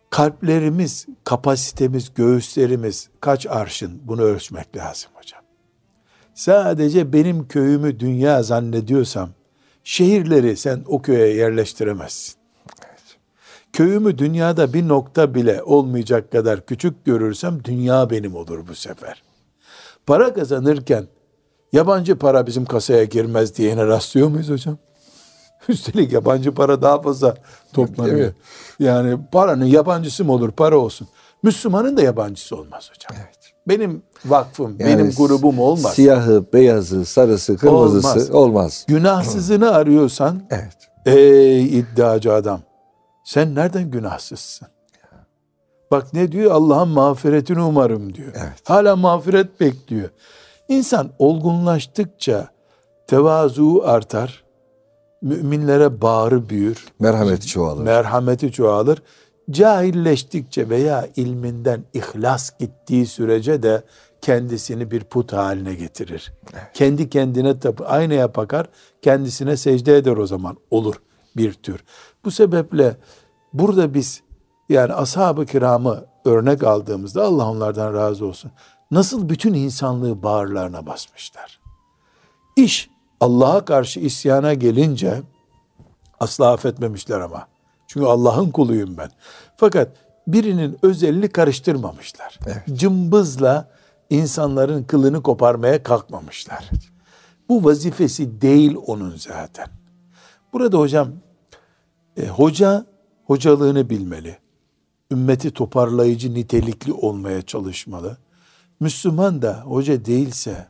kalplerimiz, 0.09 1.05
kapasitemiz, 1.23 2.13
göğüslerimiz 2.13 3.09
kaç 3.21 3.45
arşın 3.45 4.01
bunu 4.03 4.21
ölçmek 4.21 4.75
lazım 4.77 5.11
hocam. 5.13 5.41
sadece 6.33 7.13
benim 7.13 7.47
köyümü 7.47 7.99
dünya 7.99 8.43
zannediyorsam 8.43 9.29
şehirleri 9.87 10.57
sen 10.57 10.83
o 10.87 11.01
köye 11.01 11.35
yerleştiremezsin. 11.35 12.35
Köyümü 13.73 14.17
dünyada 14.17 14.73
bir 14.73 14.87
nokta 14.87 15.35
bile 15.35 15.63
olmayacak 15.63 16.31
kadar 16.31 16.65
küçük 16.65 17.05
görürsem 17.05 17.63
dünya 17.63 18.09
benim 18.09 18.35
olur 18.35 18.67
bu 18.67 18.75
sefer. 18.75 19.23
Para 20.05 20.33
kazanırken 20.33 21.07
yabancı 21.73 22.17
para 22.17 22.47
bizim 22.47 22.65
kasaya 22.65 23.03
girmez 23.03 23.57
diyene 23.57 23.85
rastlıyor 23.85 24.27
muyuz 24.27 24.49
hocam? 24.49 24.77
Üstelik 25.69 26.11
yabancı 26.11 26.53
para 26.53 26.81
daha 26.81 27.01
fazla 27.01 27.35
toplanıyor. 27.73 28.33
Yani 28.79 29.17
paranın 29.31 29.65
yabancısı 29.65 30.25
mı 30.25 30.31
olur 30.31 30.51
para 30.51 30.77
olsun. 30.77 31.07
Müslümanın 31.43 31.97
da 31.97 32.01
yabancısı 32.01 32.55
olmaz 32.55 32.91
hocam. 32.95 33.23
Evet. 33.25 33.53
Benim 33.67 34.03
vakfım, 34.25 34.75
yani 34.79 34.99
benim 34.99 35.11
grubum 35.11 35.59
olmaz. 35.59 35.93
Siyahı, 35.93 36.45
beyazı, 36.53 37.05
sarısı, 37.05 37.57
kırmızısı 37.57 38.07
olmaz. 38.09 38.31
olmaz. 38.31 38.85
Günahsızını 38.87 39.71
arıyorsan, 39.71 40.41
evet. 40.49 40.77
ey 41.05 41.79
iddiacı 41.79 42.33
adam, 42.33 42.59
sen 43.25 43.55
nereden 43.55 43.91
günahsızsın? 43.91 44.67
Bak 45.91 46.13
ne 46.13 46.31
diyor? 46.31 46.51
Allah'ın 46.51 46.87
mağfiretini 46.89 47.61
umarım 47.61 48.13
diyor. 48.13 48.31
Evet. 48.35 48.61
Hala 48.63 48.95
mağfiret 48.95 49.59
bekliyor. 49.59 50.09
İnsan 50.69 51.09
olgunlaştıkça 51.19 52.47
tevazu 53.07 53.81
artar, 53.85 54.43
müminlere 55.21 56.01
bağrı 56.01 56.49
büyür. 56.49 56.85
Merhameti 56.99 57.47
çoğalır. 57.47 57.83
Merhameti 57.83 58.51
çoğalır. 58.51 59.01
Cahilleştikçe 59.51 60.69
veya 60.69 61.07
ilminden 61.15 61.83
ihlas 61.93 62.57
gittiği 62.59 63.05
sürece 63.05 63.63
de 63.63 63.83
kendisini 64.21 64.91
bir 64.91 65.03
put 65.03 65.33
haline 65.33 65.75
getirir. 65.75 66.33
Evet. 66.53 66.63
Kendi 66.73 67.09
kendine 67.09 67.59
tapı, 67.59 67.87
aynaya 67.87 68.35
bakar, 68.35 68.69
kendisine 69.01 69.57
secde 69.57 69.97
eder 69.97 70.17
o 70.17 70.27
zaman. 70.27 70.57
Olur 70.71 70.95
bir 71.37 71.53
tür. 71.53 71.83
Bu 72.25 72.31
sebeple 72.31 72.97
burada 73.53 73.93
biz 73.93 74.21
yani 74.69 74.93
ashab-ı 74.93 75.45
kiramı 75.45 76.05
örnek 76.25 76.63
aldığımızda 76.63 77.23
Allah 77.23 77.49
onlardan 77.49 77.93
razı 77.93 78.25
olsun. 78.25 78.51
Nasıl 78.91 79.29
bütün 79.29 79.53
insanlığı 79.53 80.23
bağırlarına 80.23 80.85
basmışlar. 80.85 81.59
İş 82.55 82.89
Allah'a 83.19 83.65
karşı 83.65 83.99
isyana 83.99 84.53
gelince 84.53 85.21
asla 86.19 86.51
affetmemişler 86.51 87.19
ama. 87.19 87.47
Çünkü 87.87 88.05
Allah'ın 88.05 88.51
kuluyum 88.51 88.97
ben. 88.97 89.09
Fakat 89.57 89.89
birinin 90.27 90.77
özelliğini 90.81 91.29
karıştırmamışlar. 91.29 92.39
Evet. 92.45 92.79
Cımbızla 92.79 93.69
insanların 94.09 94.83
kılını 94.83 95.23
koparmaya 95.23 95.83
kalkmamışlar. 95.83 96.69
Evet. 96.71 96.83
Bu 97.49 97.63
vazifesi 97.63 98.41
değil 98.41 98.75
onun 98.85 99.15
zaten. 99.15 99.67
Burada 100.53 100.77
hocam 100.77 101.09
e, 102.17 102.27
hoca 102.27 102.85
hocalığını 103.25 103.89
bilmeli. 103.89 104.37
Ümmeti 105.11 105.51
toparlayıcı 105.51 106.33
nitelikli 106.33 106.93
olmaya 106.93 107.41
çalışmalı. 107.41 108.17
Müslüman 108.79 109.41
da 109.41 109.61
hoca 109.61 110.05
değilse, 110.05 110.67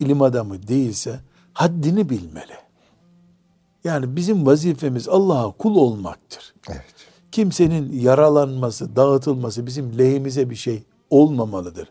ilim 0.00 0.22
adamı 0.22 0.68
değilse 0.68 1.20
haddini 1.52 2.08
bilmeli. 2.10 2.67
Yani 3.84 4.16
bizim 4.16 4.46
vazifemiz 4.46 5.08
Allah'a 5.08 5.52
kul 5.52 5.76
olmaktır. 5.76 6.54
Evet. 6.68 6.84
Kimsenin 7.32 8.00
yaralanması, 8.00 8.96
dağıtılması 8.96 9.66
bizim 9.66 9.98
lehimize 9.98 10.50
bir 10.50 10.56
şey 10.56 10.82
olmamalıdır. 11.10 11.88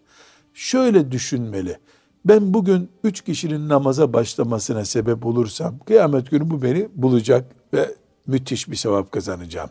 Şöyle 0.54 1.12
düşünmeli. 1.12 1.78
Ben 2.26 2.54
bugün 2.54 2.90
üç 3.04 3.22
kişinin 3.22 3.70
namaza 3.70 4.14
başlamasına 4.14 4.86
sebep 4.86 5.26
olursam 5.26 5.80
kıyamet 5.80 6.32
günü 6.32 6.50
bu 6.50 6.62
beni 6.62 6.90
bulacak 6.96 7.56
ve 7.74 7.96
müthiş 8.28 8.72
bir 8.72 8.76
sevap 8.76 9.12
kazanacağım. 9.12 9.70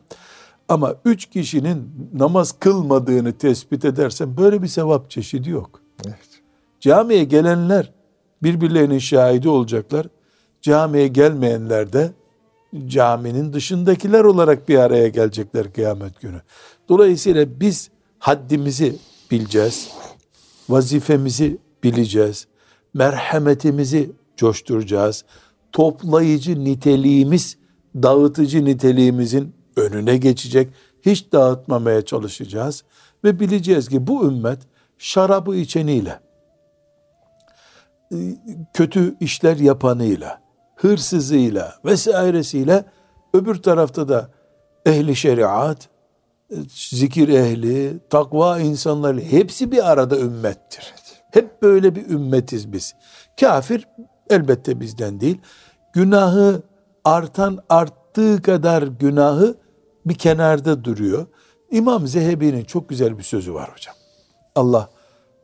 Ama 0.68 0.94
üç 1.04 1.26
kişinin 1.26 2.10
namaz 2.14 2.54
kılmadığını 2.60 3.32
tespit 3.32 3.84
edersem 3.84 4.36
böyle 4.36 4.62
bir 4.62 4.68
sevap 4.68 5.10
çeşidi 5.10 5.50
yok. 5.50 5.80
Evet. 6.06 6.40
Camiye 6.80 7.24
gelenler 7.24 7.92
birbirlerinin 8.42 8.98
şahidi 8.98 9.48
olacaklar. 9.48 10.06
Camiye 10.66 11.08
gelmeyenler 11.08 11.92
de 11.92 12.12
caminin 12.86 13.52
dışındakiler 13.52 14.24
olarak 14.24 14.68
bir 14.68 14.78
araya 14.78 15.08
gelecekler 15.08 15.72
kıyamet 15.72 16.20
günü. 16.20 16.42
Dolayısıyla 16.88 17.60
biz 17.60 17.90
haddimizi 18.18 18.96
bileceğiz. 19.30 19.90
Vazifemizi 20.68 21.58
bileceğiz. 21.82 22.46
Merhametimizi 22.94 24.10
coşturacağız. 24.36 25.24
Toplayıcı 25.72 26.64
niteliğimiz, 26.64 27.58
dağıtıcı 27.94 28.64
niteliğimizin 28.64 29.54
önüne 29.76 30.16
geçecek. 30.16 30.68
Hiç 31.02 31.32
dağıtmamaya 31.32 32.04
çalışacağız. 32.04 32.84
Ve 33.24 33.40
bileceğiz 33.40 33.88
ki 33.88 34.06
bu 34.06 34.28
ümmet 34.28 34.58
şarabı 34.98 35.56
içeniyle, 35.56 36.20
kötü 38.74 39.16
işler 39.20 39.56
yapanıyla, 39.56 40.45
hırsızıyla 40.76 41.74
vesairesiyle 41.84 42.84
öbür 43.34 43.54
tarafta 43.54 44.08
da 44.08 44.30
ehli 44.86 45.16
şeriat, 45.16 45.88
zikir 46.68 47.28
ehli, 47.28 48.00
takva 48.10 48.60
insanları 48.60 49.20
hepsi 49.20 49.72
bir 49.72 49.90
arada 49.90 50.18
ümmettir. 50.18 50.94
Hep 51.30 51.62
böyle 51.62 51.94
bir 51.94 52.10
ümmetiz 52.10 52.72
biz. 52.72 52.94
Kafir 53.40 53.88
elbette 54.30 54.80
bizden 54.80 55.20
değil. 55.20 55.40
Günahı 55.92 56.62
artan 57.04 57.58
arttığı 57.68 58.42
kadar 58.42 58.82
günahı 58.82 59.54
bir 60.06 60.14
kenarda 60.14 60.84
duruyor. 60.84 61.26
İmam 61.70 62.06
Zehebi'nin 62.06 62.64
çok 62.64 62.88
güzel 62.88 63.18
bir 63.18 63.22
sözü 63.22 63.54
var 63.54 63.72
hocam. 63.74 63.94
Allah 64.54 64.90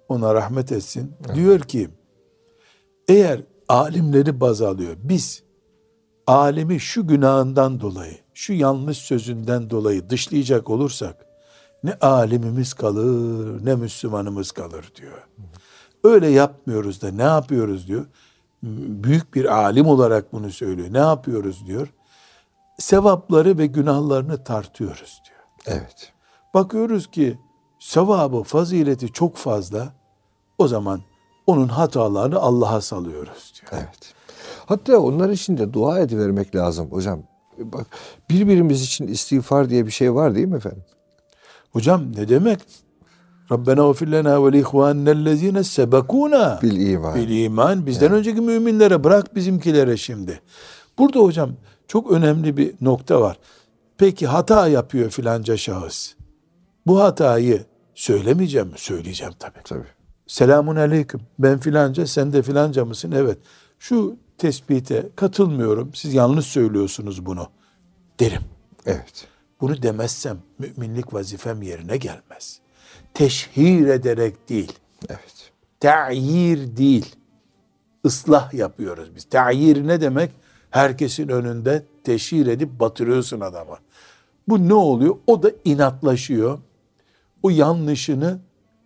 ona 0.08 0.34
rahmet 0.34 0.72
etsin. 0.72 1.12
Evet. 1.26 1.36
Diyor 1.36 1.60
ki 1.60 1.90
eğer 3.08 3.40
alimleri 3.72 4.40
baz 4.40 4.62
alıyor. 4.62 4.96
Biz 5.02 5.42
alemi 6.26 6.80
şu 6.80 7.06
günahından 7.06 7.80
dolayı, 7.80 8.18
şu 8.34 8.52
yanlış 8.52 8.98
sözünden 8.98 9.70
dolayı 9.70 10.10
dışlayacak 10.10 10.70
olursak 10.70 11.26
ne 11.84 11.94
alimimiz 11.94 12.74
kalır 12.74 13.64
ne 13.64 13.74
Müslümanımız 13.74 14.52
kalır 14.52 14.92
diyor. 14.96 15.26
Öyle 16.04 16.28
yapmıyoruz 16.28 17.02
da 17.02 17.10
ne 17.10 17.22
yapıyoruz 17.22 17.88
diyor. 17.88 18.06
Büyük 18.62 19.34
bir 19.34 19.44
alim 19.44 19.86
olarak 19.86 20.32
bunu 20.32 20.50
söylüyor. 20.50 20.88
Ne 20.92 20.98
yapıyoruz 20.98 21.66
diyor. 21.66 21.88
Sevapları 22.78 23.58
ve 23.58 23.66
günahlarını 23.66 24.44
tartıyoruz 24.44 25.22
diyor. 25.24 25.76
Evet. 25.78 26.12
Bakıyoruz 26.54 27.10
ki 27.10 27.38
sevabı, 27.80 28.42
fazileti 28.42 29.12
çok 29.12 29.36
fazla. 29.36 29.92
O 30.58 30.68
zaman 30.68 31.02
onun 31.46 31.68
hatalarını 31.68 32.38
Allah'a 32.38 32.80
salıyoruz 32.80 33.52
diyor. 33.60 33.72
Evet. 33.72 34.14
Hatta 34.66 34.98
onlar 34.98 35.30
için 35.30 35.58
de 35.58 35.72
dua 35.72 36.00
edivermek 36.00 36.54
lazım 36.54 36.90
hocam. 36.90 37.22
Bak 37.58 37.86
birbirimiz 38.30 38.82
için 38.82 39.06
istiğfar 39.06 39.70
diye 39.70 39.86
bir 39.86 39.90
şey 39.90 40.14
var 40.14 40.34
değil 40.34 40.46
mi 40.46 40.56
efendim? 40.56 40.84
Hocam 41.72 42.12
ne 42.16 42.28
demek? 42.28 42.60
Rabbena 43.52 43.88
ufir 43.88 44.12
lena 44.12 44.44
ve 44.44 44.58
ihvanellezine 44.58 45.64
sebekuna 45.64 46.58
bil 46.62 46.86
iman. 46.90 47.14
Bil 47.14 47.44
iman. 47.44 47.86
Bizden 47.86 48.06
yani. 48.06 48.16
önceki 48.16 48.40
müminlere 48.40 49.04
bırak 49.04 49.36
bizimkilere 49.36 49.96
şimdi. 49.96 50.40
Burada 50.98 51.20
hocam 51.20 51.50
çok 51.88 52.10
önemli 52.10 52.56
bir 52.56 52.74
nokta 52.80 53.20
var. 53.20 53.38
Peki 53.98 54.26
hata 54.26 54.68
yapıyor 54.68 55.10
filanca 55.10 55.56
şahıs. 55.56 56.14
Bu 56.86 57.00
hatayı 57.00 57.64
söylemeyeceğim 57.94 58.68
mi? 58.68 58.74
Söyleyeceğim 58.76 59.32
tabii. 59.38 59.62
Tabii. 59.64 60.01
Selamun 60.32 60.76
aleyküm. 60.76 61.20
Ben 61.38 61.58
filanca, 61.58 62.06
sen 62.06 62.32
de 62.32 62.42
filanca 62.42 62.84
mısın? 62.84 63.12
Evet. 63.16 63.38
Şu 63.78 64.16
tespite 64.38 65.08
katılmıyorum. 65.16 65.94
Siz 65.94 66.14
yanlış 66.14 66.46
söylüyorsunuz 66.46 67.26
bunu. 67.26 67.48
Derim. 68.20 68.42
Evet. 68.86 69.26
Bunu 69.60 69.82
demezsem 69.82 70.38
müminlik 70.58 71.14
vazifem 71.14 71.62
yerine 71.62 71.96
gelmez. 71.96 72.60
Teşhir 73.14 73.86
ederek 73.86 74.48
değil. 74.48 74.72
Evet. 75.08 75.52
Ta'yir 75.80 76.76
değil. 76.76 77.16
Islah 78.04 78.54
yapıyoruz 78.54 79.14
biz. 79.14 79.24
Ta'yir 79.24 79.86
ne 79.86 80.00
demek? 80.00 80.30
Herkesin 80.70 81.28
önünde 81.28 81.82
teşhir 82.04 82.46
edip 82.46 82.80
batırıyorsun 82.80 83.40
adamı. 83.40 83.76
Bu 84.48 84.68
ne 84.68 84.74
oluyor? 84.74 85.16
O 85.26 85.42
da 85.42 85.50
inatlaşıyor. 85.64 86.58
O 87.42 87.50
yanlışını 87.50 88.40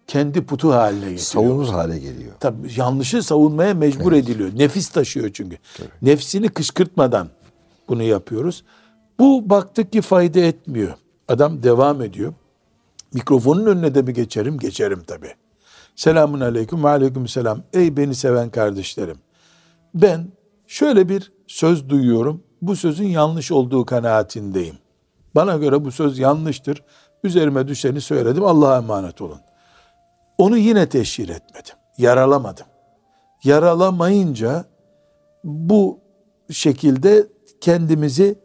kendi 0.07 0.47
putu 0.47 0.73
haline 0.73 1.01
getiriyor. 1.01 1.19
Savunur 1.19 1.69
hale 1.69 1.99
geliyor. 1.99 2.33
Tabii 2.41 2.69
yanlışı 2.77 3.23
savunmaya 3.23 3.75
mecbur 3.75 4.13
evet. 4.13 4.25
ediliyor. 4.25 4.51
Nefis 4.57 4.89
taşıyor 4.89 5.31
çünkü. 5.33 5.59
Tabii. 5.77 5.89
Nefsini 6.03 6.49
kışkırtmadan 6.49 7.29
bunu 7.89 8.03
yapıyoruz. 8.03 8.65
Bu 9.19 9.51
baktık 9.51 9.93
ki 9.93 10.01
fayda 10.01 10.41
etmiyor. 10.41 10.95
Adam 11.29 11.63
devam 11.63 12.03
ediyor. 12.03 12.35
Mikrofonun 13.15 13.67
önüne 13.67 13.95
de 13.95 14.03
mi 14.03 14.13
geçerim? 14.13 14.59
Geçerim 14.59 15.03
tabii. 15.07 15.35
Selamun 15.97 16.41
aleyküm 16.41 16.85
ve 16.85 16.89
aleyküm 16.89 17.29
selam. 17.29 17.63
Ey 17.73 17.97
beni 17.97 18.15
seven 18.15 18.51
kardeşlerim. 18.51 19.17
Ben 19.95 20.29
şöyle 20.67 21.09
bir 21.09 21.33
söz 21.47 21.89
duyuyorum. 21.89 22.43
Bu 22.63 22.77
sözün 22.77 23.09
yanlış 23.09 23.53
olduğu 23.53 23.85
kanaatindeyim. 23.85 24.75
Bana 25.35 25.57
göre 25.57 25.85
bu 25.85 25.93
söz 25.93 26.19
yanlıştır. 26.19 26.83
Üzerime 27.25 27.69
düşeni 27.69 28.01
söyledim. 28.01 28.45
Allah'a 28.45 28.77
emanet 28.77 29.21
olun. 29.21 29.41
Onu 30.39 30.57
yine 30.59 30.89
teşhir 30.89 31.29
etmedim. 31.29 31.75
Yaralamadım. 31.99 32.67
Yaralamayınca 33.45 34.65
bu 35.45 35.99
şekilde 36.51 37.27
kendimizi 37.61 38.39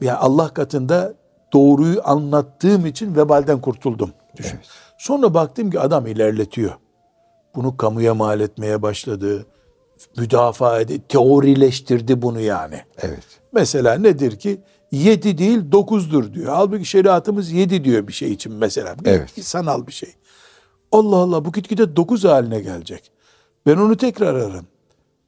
yani 0.00 0.18
Allah 0.18 0.48
katında 0.48 1.14
doğruyu 1.52 2.00
anlattığım 2.04 2.86
için 2.86 3.16
vebalden 3.16 3.60
kurtuldum. 3.60 4.10
Düşün. 4.36 4.56
Evet. 4.56 4.66
Sonra 4.98 5.34
baktım 5.34 5.70
ki 5.70 5.80
adam 5.80 6.06
ilerletiyor. 6.06 6.72
Bunu 7.54 7.76
kamuya 7.76 8.14
mal 8.14 8.40
etmeye 8.40 8.82
başladı. 8.82 9.46
Müdafaa 10.16 10.80
edip 10.80 11.08
teorileştirdi 11.08 12.22
bunu 12.22 12.40
yani. 12.40 12.80
Evet. 12.98 13.24
Mesela 13.52 13.94
nedir 13.94 14.38
ki? 14.38 14.60
Yedi 14.90 15.38
değil 15.38 15.72
dokuzdur 15.72 16.32
diyor. 16.32 16.52
Halbuki 16.52 16.84
şeriatımız 16.84 17.52
yedi 17.52 17.84
diyor 17.84 18.08
bir 18.08 18.12
şey 18.12 18.32
için 18.32 18.52
mesela. 18.52 18.96
Evet. 19.04 19.30
Sanal 19.40 19.86
bir 19.86 19.92
şey. 19.92 20.14
Allah 20.92 21.16
Allah 21.16 21.44
bu 21.44 21.52
gitgide 21.52 21.96
dokuz 21.96 22.24
haline 22.24 22.60
gelecek. 22.60 23.10
Ben 23.66 23.76
onu 23.76 23.96
tekrar 23.96 24.34
ararım. 24.34 24.66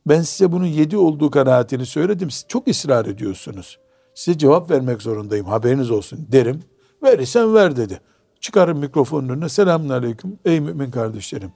Ben 0.07 0.23
size 0.23 0.53
bunun 0.53 0.67
yedi 0.67 0.97
olduğu 0.97 1.31
kanaatini 1.31 1.87
söyledim. 1.87 2.31
Siz 2.31 2.45
çok 2.49 2.69
ısrar 2.69 3.07
ediyorsunuz. 3.07 3.79
Size 4.15 4.39
cevap 4.39 4.71
vermek 4.71 5.03
zorundayım 5.03 5.47
haberiniz 5.47 5.91
olsun 5.91 6.27
derim. 6.33 6.63
Verirsen 7.03 7.55
ver 7.55 7.77
dedi. 7.77 8.01
Çıkarım 8.41 8.79
mikrofonun 8.79 9.29
önüne 9.29 9.49
selamun 9.49 9.89
aleyküm 9.89 10.39
ey 10.45 10.61
mümin 10.61 10.91
kardeşlerim. 10.91 11.53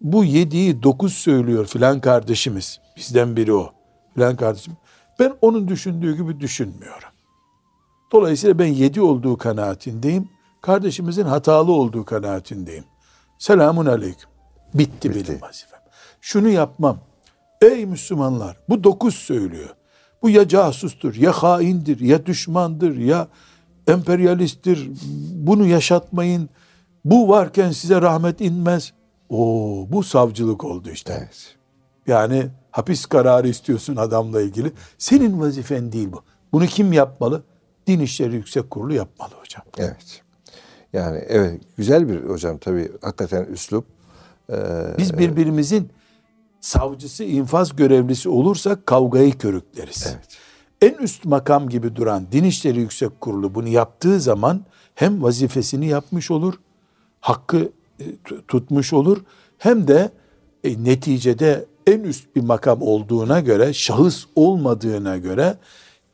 Bu 0.00 0.24
yediği 0.24 0.82
dokuz 0.82 1.12
söylüyor 1.12 1.66
filan 1.66 2.00
kardeşimiz. 2.00 2.80
Bizden 2.96 3.36
biri 3.36 3.52
o. 3.52 3.70
Filan 4.14 4.36
kardeşim. 4.36 4.74
Ben 5.18 5.34
onun 5.40 5.68
düşündüğü 5.68 6.16
gibi 6.16 6.40
düşünmüyorum. 6.40 7.08
Dolayısıyla 8.12 8.58
ben 8.58 8.66
yedi 8.66 9.00
olduğu 9.00 9.36
kanaatindeyim. 9.36 10.28
Kardeşimizin 10.60 11.24
hatalı 11.24 11.72
olduğu 11.72 12.04
kanaatindeyim. 12.04 12.84
Selamun 13.38 13.86
aleyküm. 13.86 14.30
Bitti, 14.74 15.10
Bitti. 15.10 15.28
benim 15.28 15.42
vazifem. 15.42 15.80
Şunu 16.20 16.48
yapmam. 16.48 16.98
Ey 17.62 17.86
Müslümanlar 17.86 18.56
bu 18.68 18.84
dokuz 18.84 19.14
söylüyor. 19.14 19.68
Bu 20.22 20.30
ya 20.30 20.48
casustur, 20.48 21.14
ya 21.14 21.32
haindir, 21.32 22.00
ya 22.00 22.26
düşmandır, 22.26 22.96
ya 22.96 23.28
emperyalisttir. 23.86 24.90
Bunu 25.34 25.66
yaşatmayın. 25.66 26.48
Bu 27.04 27.28
varken 27.28 27.70
size 27.70 28.00
rahmet 28.02 28.40
inmez. 28.40 28.92
O 29.28 29.38
bu 29.90 30.02
savcılık 30.02 30.64
oldu 30.64 30.90
işte. 30.90 31.14
Evet. 31.18 31.56
Yani 32.06 32.46
hapis 32.70 33.06
kararı 33.06 33.48
istiyorsun 33.48 33.96
adamla 33.96 34.42
ilgili. 34.42 34.72
Senin 34.98 35.40
vazifen 35.40 35.92
değil 35.92 36.12
bu. 36.12 36.22
Bunu 36.52 36.66
kim 36.66 36.92
yapmalı? 36.92 37.42
Din 37.86 38.00
İşleri 38.00 38.34
Yüksek 38.34 38.70
Kurulu 38.70 38.94
yapmalı 38.94 39.30
hocam. 39.40 39.62
Evet. 39.78 40.22
Yani 40.92 41.18
evet 41.28 41.60
güzel 41.76 42.08
bir 42.08 42.24
hocam 42.24 42.58
tabii 42.58 42.92
hakikaten 43.00 43.44
üslup. 43.44 43.84
Ee, 44.50 44.54
Biz 44.98 45.18
birbirimizin 45.18 45.88
savcısı, 46.60 47.24
infaz 47.24 47.76
görevlisi 47.76 48.28
olursak 48.28 48.86
kavgayı 48.86 49.38
körükleriz. 49.38 50.06
Evet. 50.08 50.38
En 50.82 51.04
üst 51.04 51.24
makam 51.24 51.68
gibi 51.68 51.96
duran 51.96 52.26
Din 52.32 52.44
İşleri 52.44 52.80
Yüksek 52.80 53.20
Kurulu 53.20 53.54
bunu 53.54 53.68
yaptığı 53.68 54.20
zaman 54.20 54.64
hem 54.94 55.22
vazifesini 55.22 55.86
yapmış 55.86 56.30
olur, 56.30 56.54
hakkı 57.20 57.72
e, 58.00 58.04
tutmuş 58.48 58.92
olur, 58.92 59.18
hem 59.58 59.88
de 59.88 60.10
e, 60.64 60.84
neticede 60.84 61.66
en 61.86 62.00
üst 62.00 62.36
bir 62.36 62.42
makam 62.42 62.82
olduğuna 62.82 63.40
göre, 63.40 63.72
şahıs 63.72 64.24
olmadığına 64.36 65.16
göre 65.16 65.56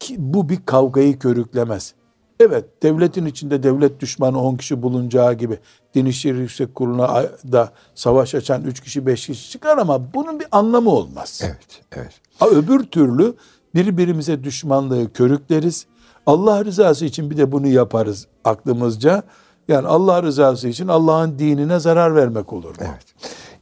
ki 0.00 0.16
bu 0.18 0.48
bir 0.48 0.66
kavgayı 0.66 1.18
körüklemez. 1.18 1.94
Evet 2.41 2.64
devletin 2.82 3.26
içinde 3.26 3.62
devlet 3.62 4.01
düşmanı 4.01 4.43
10 4.43 4.57
kişi 4.57 4.82
bulunacağı 4.82 5.35
gibi 5.35 5.59
Din 5.95 6.07
İşleri 6.07 6.39
Yüksek 6.39 6.74
Kurulu'na 6.74 7.22
da 7.53 7.72
savaş 7.95 8.35
açan 8.35 8.64
3 8.64 8.80
kişi 8.80 9.07
5 9.07 9.26
kişi 9.26 9.51
çıkar 9.51 9.78
ama 9.78 10.14
bunun 10.14 10.41
bir 10.41 10.47
anlamı 10.53 10.91
olmaz. 10.91 11.41
Evet, 11.45 11.82
evet. 11.93 12.12
Ha, 12.39 12.49
öbür 12.49 12.85
türlü 12.85 13.35
birbirimize 13.74 14.45
düşmanlığı 14.45 15.12
körükleriz. 15.12 15.87
Allah 16.26 16.64
rızası 16.64 17.05
için 17.05 17.30
bir 17.30 17.37
de 17.37 17.53
bunu 17.53 17.66
yaparız 17.66 18.26
aklımızca. 18.45 19.22
Yani 19.68 19.87
Allah 19.87 20.22
rızası 20.22 20.68
için 20.68 20.89
Allah'ın 20.89 21.39
dinine 21.39 21.78
zarar 21.78 22.14
vermek 22.14 22.53
olur. 22.53 22.74
Bu. 22.80 22.85
Evet. 22.85 23.05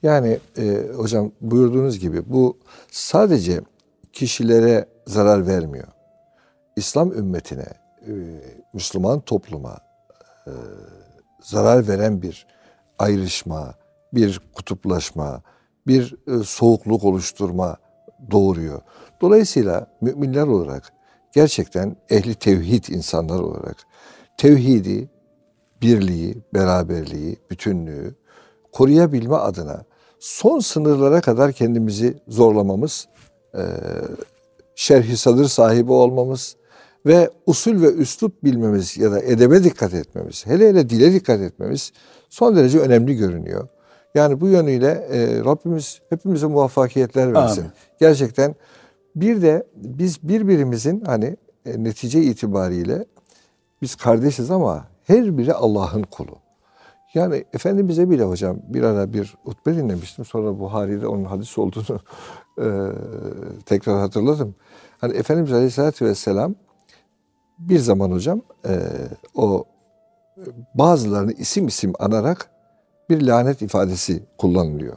Yani 0.03 0.39
e, 0.59 0.87
hocam 0.97 1.33
buyurduğunuz 1.41 1.99
gibi 1.99 2.23
bu 2.27 2.59
sadece 2.91 3.61
kişilere 4.13 4.87
zarar 5.07 5.47
vermiyor. 5.47 5.89
İslam 6.77 7.13
ümmetine, 7.13 7.67
e, 8.09 8.13
Müslüman 8.73 9.21
topluma 9.21 9.79
e, 10.47 10.53
zarar 11.41 11.89
veren 11.89 12.23
bir 12.23 12.47
ayrışma, 12.99 13.75
bir 14.13 14.41
kutuplaşma, 14.55 15.43
bir 15.87 16.17
e, 16.27 16.45
soğukluk 16.45 17.05
oluşturma 17.05 17.77
doğuruyor. 18.31 18.81
Dolayısıyla 19.21 19.87
müminler 20.01 20.47
olarak 20.47 20.93
gerçekten 21.33 21.97
ehli 22.11 22.35
tevhid 22.35 22.85
insanlar 22.85 23.41
olarak 23.41 23.77
tevhidi, 24.37 25.11
birliği, 25.83 26.43
beraberliği, 26.55 27.37
bütünlüğü 27.51 28.15
koruyabilme 28.73 29.37
adına 29.37 29.85
son 30.21 30.59
sınırlara 30.59 31.21
kadar 31.21 31.53
kendimizi 31.53 32.19
zorlamamız, 32.29 33.09
e, 33.55 33.63
şerhi 34.75 35.17
sadır 35.17 35.45
sahibi 35.45 35.93
olmamız, 35.93 36.57
ve 37.07 37.31
usul 37.47 37.83
ve 37.83 37.93
üslup 37.93 38.45
bilmemiz 38.45 38.99
ya 38.99 39.13
da 39.13 39.21
edebe 39.21 39.65
dikkat 39.65 39.95
etmemiz, 39.95 40.47
hele 40.47 40.69
hele 40.69 40.91
dile 40.91 41.13
dikkat 41.13 41.41
etmemiz 41.41 41.93
son 42.29 42.57
derece 42.57 42.79
önemli 42.79 43.17
görünüyor. 43.17 43.69
Yani 44.15 44.41
bu 44.41 44.49
yönüyle 44.49 44.89
e, 44.89 45.45
Rabbimiz 45.45 46.01
hepimize 46.11 46.47
muvaffakiyetler 46.47 47.35
versin. 47.35 47.61
Amin. 47.61 47.73
Gerçekten 48.01 48.55
bir 49.17 49.43
de 49.43 49.67
biz 49.77 50.23
birbirimizin 50.23 51.01
hani 51.01 51.37
e, 51.67 51.85
netice 51.85 52.23
itibariyle 52.23 53.05
biz 53.83 53.95
kardeşiz 53.95 54.51
ama 54.51 54.87
her 55.05 55.39
biri 55.39 55.55
Allah'ın 55.55 56.03
kulu. 56.03 56.37
Yani 57.15 57.45
Efendimiz'e 57.53 58.11
bile 58.11 58.25
hocam 58.25 58.57
bir 58.69 58.83
ara 58.83 59.13
bir 59.13 59.35
hutbe 59.45 59.77
dinlemiştim. 59.77 60.25
Sonra 60.25 60.59
Buhari'de 60.59 61.07
onun 61.07 61.25
hadis 61.25 61.59
olduğunu 61.59 62.01
e, 62.59 62.67
tekrar 63.67 63.99
hatırladım. 63.99 64.55
Hani 64.99 65.17
Efendimiz 65.17 65.53
Aleyhisselatü 65.53 66.05
Vesselam 66.05 66.55
bir 67.69 67.79
zaman 67.79 68.11
hocam 68.11 68.43
e, 68.69 68.81
o 69.35 69.65
bazılarını 70.75 71.33
isim 71.33 71.67
isim 71.67 71.93
anarak 71.99 72.51
bir 73.11 73.23
lanet 73.23 73.63
ifadesi 73.63 74.23
kullanılıyor. 74.39 74.97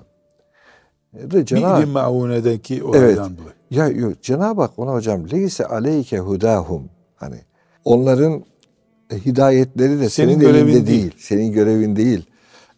E, 1.13 1.20
Cenab- 1.20 1.82
bir 1.82 1.88
maunedeki 1.88 2.84
o 2.84 2.95
evet, 2.95 3.20
Ya 3.72 3.88
yok 3.88 4.24
Cenab-ı 4.24 4.61
Hak 4.61 4.80
ona 4.80 4.93
hocam 4.93 5.32
leyse 5.32 5.66
aleyke 5.66 6.20
hudahum 6.20 6.89
hani 7.16 7.38
onların 7.86 8.43
hidayetleri 9.11 9.99
de 9.99 10.09
senin, 10.09 10.34
senin 10.34 10.39
görevin 10.39 10.74
değil. 10.74 10.88
değil. 10.88 11.16
Senin 11.18 11.51
görevin 11.51 11.95
değil. 11.95 12.26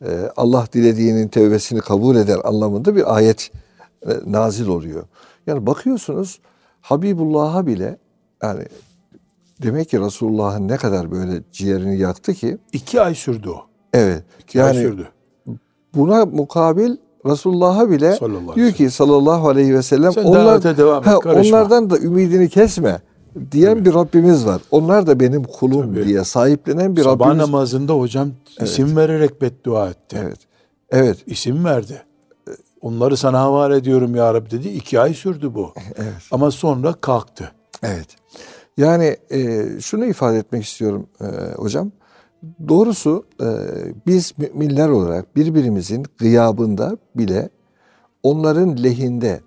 Ee, 0.05 0.31
Allah 0.38 0.67
dilediğinin 0.73 1.27
tevbesini 1.27 1.79
kabul 1.79 2.15
eder 2.15 2.39
anlamında 2.43 2.95
bir 2.95 3.15
ayet 3.15 3.51
e, 4.05 4.09
nazil 4.25 4.67
oluyor. 4.67 5.03
Yani 5.47 5.65
bakıyorsunuz 5.65 6.39
Habibullah'a 6.81 7.67
bile 7.67 7.97
yani 8.43 8.63
Demek 9.64 9.89
ki 9.89 9.99
Resulullah'ın 9.99 10.68
ne 10.68 10.78
kadar 10.78 11.12
böyle 11.12 11.41
ciğerini 11.51 11.97
yaktı 11.97 12.34
ki. 12.34 12.58
iki 12.74 13.01
ay 13.01 13.16
sürdü 13.16 13.49
o. 13.49 13.62
Evet. 13.93 14.24
İki 14.39 14.58
yani, 14.58 14.78
ay 14.78 14.84
sürdü. 14.84 15.08
Buna 15.95 16.26
mukabil 16.26 16.95
Resulullah'a 17.26 17.89
bile 17.89 18.18
diyor 18.55 18.72
ki 18.72 18.89
sallallahu 18.89 19.49
aleyhi 19.49 19.74
ve 19.74 19.82
sellem 19.82 20.12
Sen 20.12 20.24
onlar, 20.24 20.78
devam 20.78 21.03
et, 21.03 21.08
ha, 21.08 21.18
onlardan 21.18 21.89
da 21.89 21.97
ümidini 21.97 22.49
kesme 22.49 23.01
diyen 23.51 23.74
Tabii. 23.74 23.86
bir 23.86 23.93
Rabbimiz 23.93 24.45
var. 24.45 24.62
Onlar 24.72 25.08
da 25.08 25.20
benim 25.20 25.43
kulum 25.43 25.93
Tabii. 25.93 26.05
diye 26.05 26.24
sahiplenen 26.24 26.95
bir 26.95 27.03
Sabah 27.03 27.26
Rabbimiz. 27.26 27.45
Sabah 27.45 27.51
namazında 27.51 27.93
hocam 27.93 28.30
evet. 28.60 28.70
isim 28.70 28.97
vererek 28.97 29.41
beddua 29.41 29.89
etti. 29.89 30.18
Evet. 30.24 30.38
Evet. 30.89 31.18
İsim 31.26 31.66
verdi. 31.66 32.03
Onları 32.82 33.18
sana 33.18 33.39
havale 33.39 33.76
ediyorum 33.76 34.16
ya 34.16 34.34
Rabbi 34.34 34.51
dedi. 34.51 34.68
İki 34.68 34.99
ay 34.99 35.14
sürdü 35.14 35.53
bu. 35.55 35.74
Evet. 35.95 36.14
Ama 36.32 36.51
sonra 36.51 36.93
kalktı. 36.93 37.51
Evet. 37.84 38.08
Yani 38.78 39.17
e, 39.32 39.65
şunu 39.80 40.05
ifade 40.05 40.38
etmek 40.38 40.63
istiyorum 40.63 41.07
e, 41.21 41.25
hocam. 41.55 41.91
Doğrusu 42.67 43.25
e, 43.41 43.47
biz 44.07 44.34
müminler 44.38 44.89
olarak 44.89 45.36
birbirimizin 45.36 46.05
gıyabında 46.17 46.97
bile 47.15 47.49
onların 48.23 48.84
lehinde 48.84 49.41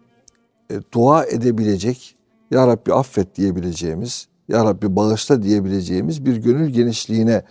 e, 0.70 0.74
dua 0.92 1.24
edebilecek, 1.24 2.16
Ya 2.50 2.66
Rabbi 2.66 2.94
affet 2.94 3.36
diyebileceğimiz, 3.36 4.28
Ya 4.48 4.64
Rabbi 4.64 4.96
bağışla 4.96 5.42
diyebileceğimiz 5.42 6.26
bir 6.26 6.36
gönül 6.36 6.68
genişliğine 6.68 7.42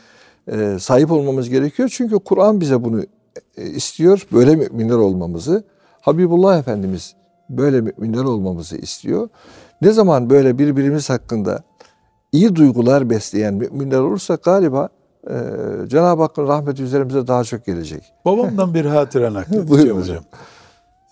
e, 0.52 0.78
sahip 0.80 1.12
olmamız 1.12 1.50
gerekiyor. 1.50 1.90
Çünkü 1.94 2.20
Kur'an 2.20 2.62
bize 2.62 2.84
bunu 2.84 3.04
e, 3.58 3.66
istiyor 3.66 4.28
böyle 4.32 4.56
müminler 4.56 4.96
olmamızı. 4.96 5.64
Habibullah 6.02 6.60
Efendimiz 6.60 7.16
böyle 7.50 7.82
müminler 7.82 8.24
olmamızı 8.24 8.78
istiyor. 8.78 9.30
Ne 9.82 9.92
zaman 9.92 10.30
böyle 10.30 10.58
birbirimiz 10.58 11.10
hakkında 11.10 11.64
iyi 12.32 12.56
duygular 12.56 13.10
besleyen 13.10 13.54
müminler 13.54 14.00
olursak 14.00 14.44
galiba 14.44 14.90
e, 15.28 15.36
Cenab-ı 15.88 16.22
Hakk'ın 16.22 16.48
rahmeti 16.48 16.84
üzerimize 16.84 17.28
daha 17.28 17.44
çok 17.44 17.66
gelecek. 17.66 18.04
Babamdan 18.26 18.74
bir 18.74 18.86
hatıra 18.86 19.34
nakledeceğim 19.34 19.98
hocam. 19.98 20.24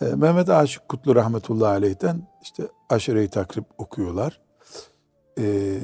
Ee, 0.02 0.06
Mehmet 0.06 0.50
Aşık 0.50 0.90
Kutlu 0.90 1.16
rahmetullahi 1.16 1.70
aleyh'ten 1.70 2.22
işte 2.44 2.64
aşire-i 2.90 3.28
takrib 3.28 3.64
okuyorlar. 3.78 4.40
Ee, 5.40 5.80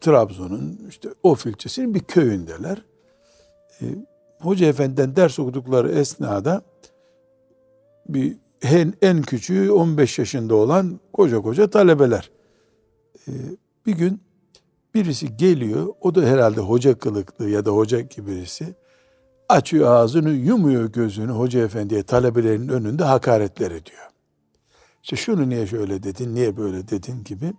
Trabzon'un 0.00 0.80
işte 0.88 1.08
Of 1.22 1.46
ilçesinin 1.46 1.94
bir 1.94 2.00
köyündeler. 2.00 2.82
Ee, 3.82 3.84
Hoca 4.40 4.66
Efendi'den 4.66 5.16
ders 5.16 5.38
okudukları 5.38 5.92
esnada 5.92 6.62
bir 8.08 8.36
en, 8.62 8.94
en 9.02 9.22
küçüğü 9.22 9.70
15 9.70 10.18
yaşında 10.18 10.54
olan 10.54 11.00
koca 11.12 11.40
koca 11.40 11.70
talebeler. 11.70 12.30
Ee, 13.28 13.32
bir 13.86 13.92
gün 13.92 14.22
birisi 15.04 15.36
geliyor, 15.36 15.88
o 16.00 16.14
da 16.14 16.22
herhalde 16.22 16.60
hoca 16.60 16.98
kılıklı 16.98 17.48
ya 17.48 17.64
da 17.64 17.70
hoca 17.70 18.00
gibi 18.00 18.30
birisi 18.30 18.74
açıyor 19.48 19.90
ağzını, 19.90 20.30
yumuyor 20.30 20.84
gözünü 20.84 21.32
hoca 21.32 21.60
efendiye 21.60 22.02
talebelerinin 22.02 22.68
önünde 22.68 23.04
hakaretler 23.04 23.70
ediyor. 23.70 24.08
İşte 25.02 25.16
şunu 25.16 25.48
niye 25.48 25.66
şöyle 25.66 26.02
dedin, 26.02 26.34
niye 26.34 26.56
böyle 26.56 26.88
dedin 26.88 27.24
gibi. 27.24 27.52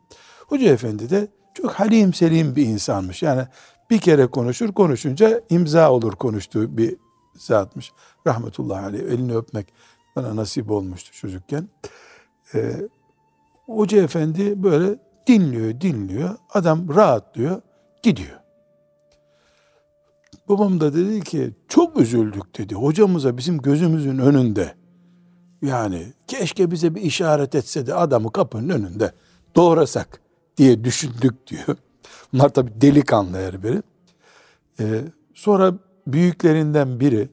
Hoca 0.48 0.74
efendi 0.74 1.10
de 1.10 1.28
çok 1.54 1.72
halim 1.72 2.14
selim 2.14 2.56
bir 2.56 2.66
insanmış. 2.66 3.24
Yani 3.24 3.48
bir 3.90 4.00
kere 4.00 4.28
konuşur, 4.28 4.74
konuşunca 4.74 5.42
imza 5.50 5.92
olur 5.92 6.14
konuştuğu 6.14 6.78
bir 6.78 6.96
zatmış. 7.34 7.92
Rahmetullahi 8.28 8.86
aleyh, 8.86 9.02
elini 9.02 9.36
öpmek 9.36 9.74
bana 10.16 10.36
nasip 10.36 10.72
olmuştu 10.72 11.12
çocukken. 11.14 11.70
Ee, 12.56 12.76
hoca 13.66 14.04
efendi 14.04 14.64
böyle 14.64 15.09
dinliyor, 15.30 15.82
dinliyor. 15.82 16.36
Adam 16.50 16.96
rahatlıyor, 16.96 17.62
gidiyor. 18.04 18.40
Babam 20.50 20.80
da 20.80 20.94
dedi 20.94 21.22
ki 21.22 21.52
çok 21.68 22.00
üzüldük 22.00 22.58
dedi. 22.58 22.76
Hocamıza 22.76 23.38
bizim 23.38 23.58
gözümüzün 23.58 24.18
önünde 24.18 24.76
yani 25.62 26.14
keşke 26.28 26.72
bize 26.72 26.96
bir 26.96 27.02
işaret 27.02 27.56
etse 27.56 27.88
de 27.88 27.94
adamı 27.94 28.32
kapının 28.32 28.70
önünde 28.70 29.12
doğrasak 29.56 30.22
diye 30.58 30.84
düşündük 30.84 31.48
diyor. 31.48 31.78
Bunlar 32.34 32.50
tabi 32.50 32.82
delikanlı 32.82 33.38
her 33.38 33.64
biri. 33.64 33.82
Ee, 34.80 35.02
sonra 35.34 35.74
büyüklerinden 36.08 37.00
biri 37.00 37.30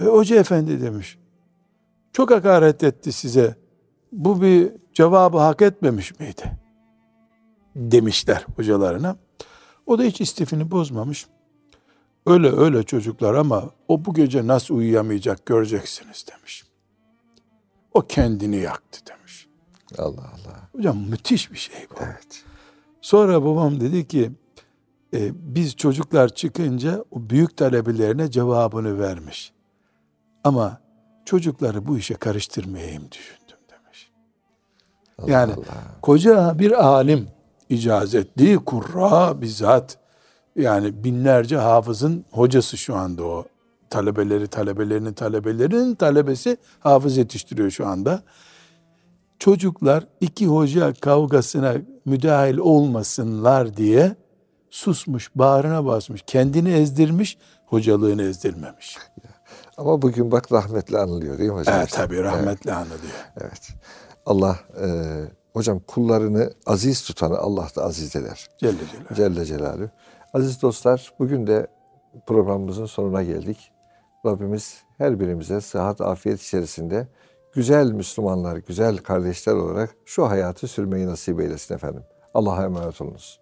e, 0.00 0.04
hoca 0.04 0.36
efendi 0.36 0.82
demiş 0.82 1.18
çok 2.12 2.30
hakaret 2.30 2.82
etti 2.82 3.12
size 3.12 3.56
bu 4.12 4.42
bir 4.42 4.72
cevabı 4.94 5.38
hak 5.38 5.62
etmemiş 5.62 6.20
miydi? 6.20 6.52
Demişler 7.76 8.46
hocalarına. 8.56 9.16
O 9.86 9.98
da 9.98 10.02
hiç 10.02 10.20
istifini 10.20 10.70
bozmamış. 10.70 11.26
Öyle 12.26 12.52
öyle 12.52 12.82
çocuklar 12.82 13.34
ama 13.34 13.70
o 13.88 14.04
bu 14.04 14.14
gece 14.14 14.46
nasıl 14.46 14.74
uyuyamayacak 14.74 15.46
göreceksiniz 15.46 16.24
demiş. 16.30 16.64
O 17.94 18.00
kendini 18.00 18.56
yaktı 18.56 19.00
demiş. 19.06 19.46
Allah 19.98 20.32
Allah. 20.32 20.68
Hocam 20.72 20.98
müthiş 20.98 21.52
bir 21.52 21.56
şey 21.56 21.86
bu. 21.90 21.94
Evet. 22.00 22.44
Sonra 23.00 23.44
babam 23.44 23.80
dedi 23.80 24.08
ki 24.08 24.32
e, 25.14 25.30
biz 25.34 25.76
çocuklar 25.76 26.34
çıkınca 26.34 27.04
o 27.10 27.30
büyük 27.30 27.56
talebelerine 27.56 28.30
cevabını 28.30 28.98
vermiş. 29.00 29.52
Ama 30.44 30.80
çocukları 31.24 31.86
bu 31.86 31.98
işe 31.98 32.14
karıştırmayayım 32.14 33.02
demiş. 33.02 33.41
Allah 35.22 35.32
Yani 35.32 35.52
Allah. 35.52 35.64
koca 36.02 36.58
bir 36.58 36.86
alim 36.86 37.28
icazetli 37.68 38.56
kurra 38.56 39.40
bizzat 39.40 39.98
yani 40.56 41.04
binlerce 41.04 41.56
hafızın 41.56 42.24
hocası 42.30 42.76
şu 42.76 42.96
anda 42.96 43.24
o 43.24 43.44
talebeleri 43.90 44.46
talebelerinin 44.48 45.12
talebelerinin 45.12 45.94
talebesi 45.94 46.56
hafız 46.80 47.16
yetiştiriyor 47.16 47.70
şu 47.70 47.86
anda. 47.86 48.22
Çocuklar 49.38 50.06
iki 50.20 50.46
hoca 50.46 50.92
kavgasına 50.94 51.74
müdahil 52.04 52.56
olmasınlar 52.58 53.76
diye 53.76 54.16
susmuş, 54.70 55.30
bağrına 55.34 55.86
basmış, 55.86 56.22
kendini 56.26 56.72
ezdirmiş, 56.72 57.38
hocalığını 57.66 58.22
ezdirmemiş. 58.22 58.98
Ama 59.76 60.02
bugün 60.02 60.30
bak 60.32 60.52
rahmetli 60.52 60.98
anılıyor 60.98 61.38
değil 61.38 61.50
mi 61.50 61.56
hocam? 61.56 61.74
Evet 61.78 61.90
tabii 61.92 62.22
rahmetli 62.22 62.72
anılıyor. 62.72 63.26
Evet. 63.40 63.68
Allah 64.26 64.58
e, 64.80 64.86
hocam 65.52 65.80
kullarını 65.80 66.52
aziz 66.66 67.02
tutanı 67.02 67.38
Allah 67.38 67.68
da 67.76 67.84
aziz 67.84 68.16
eder. 68.16 68.48
Celle 68.58 68.78
Celaluhu. 68.92 69.14
Celle 69.14 69.44
Celaluhu. 69.44 69.90
Aziz 70.34 70.62
dostlar 70.62 71.12
bugün 71.18 71.46
de 71.46 71.66
programımızın 72.26 72.86
sonuna 72.86 73.22
geldik. 73.22 73.72
Rabbimiz 74.26 74.82
her 74.98 75.20
birimize 75.20 75.60
sıhhat, 75.60 76.00
afiyet 76.00 76.42
içerisinde 76.42 77.08
güzel 77.52 77.92
Müslümanlar, 77.92 78.56
güzel 78.56 78.96
kardeşler 78.96 79.54
olarak 79.54 79.96
şu 80.04 80.28
hayatı 80.28 80.68
sürmeyi 80.68 81.06
nasip 81.06 81.40
eylesin 81.40 81.74
efendim. 81.74 82.02
Allah'a 82.34 82.64
emanet 82.64 83.00
olunuz. 83.00 83.41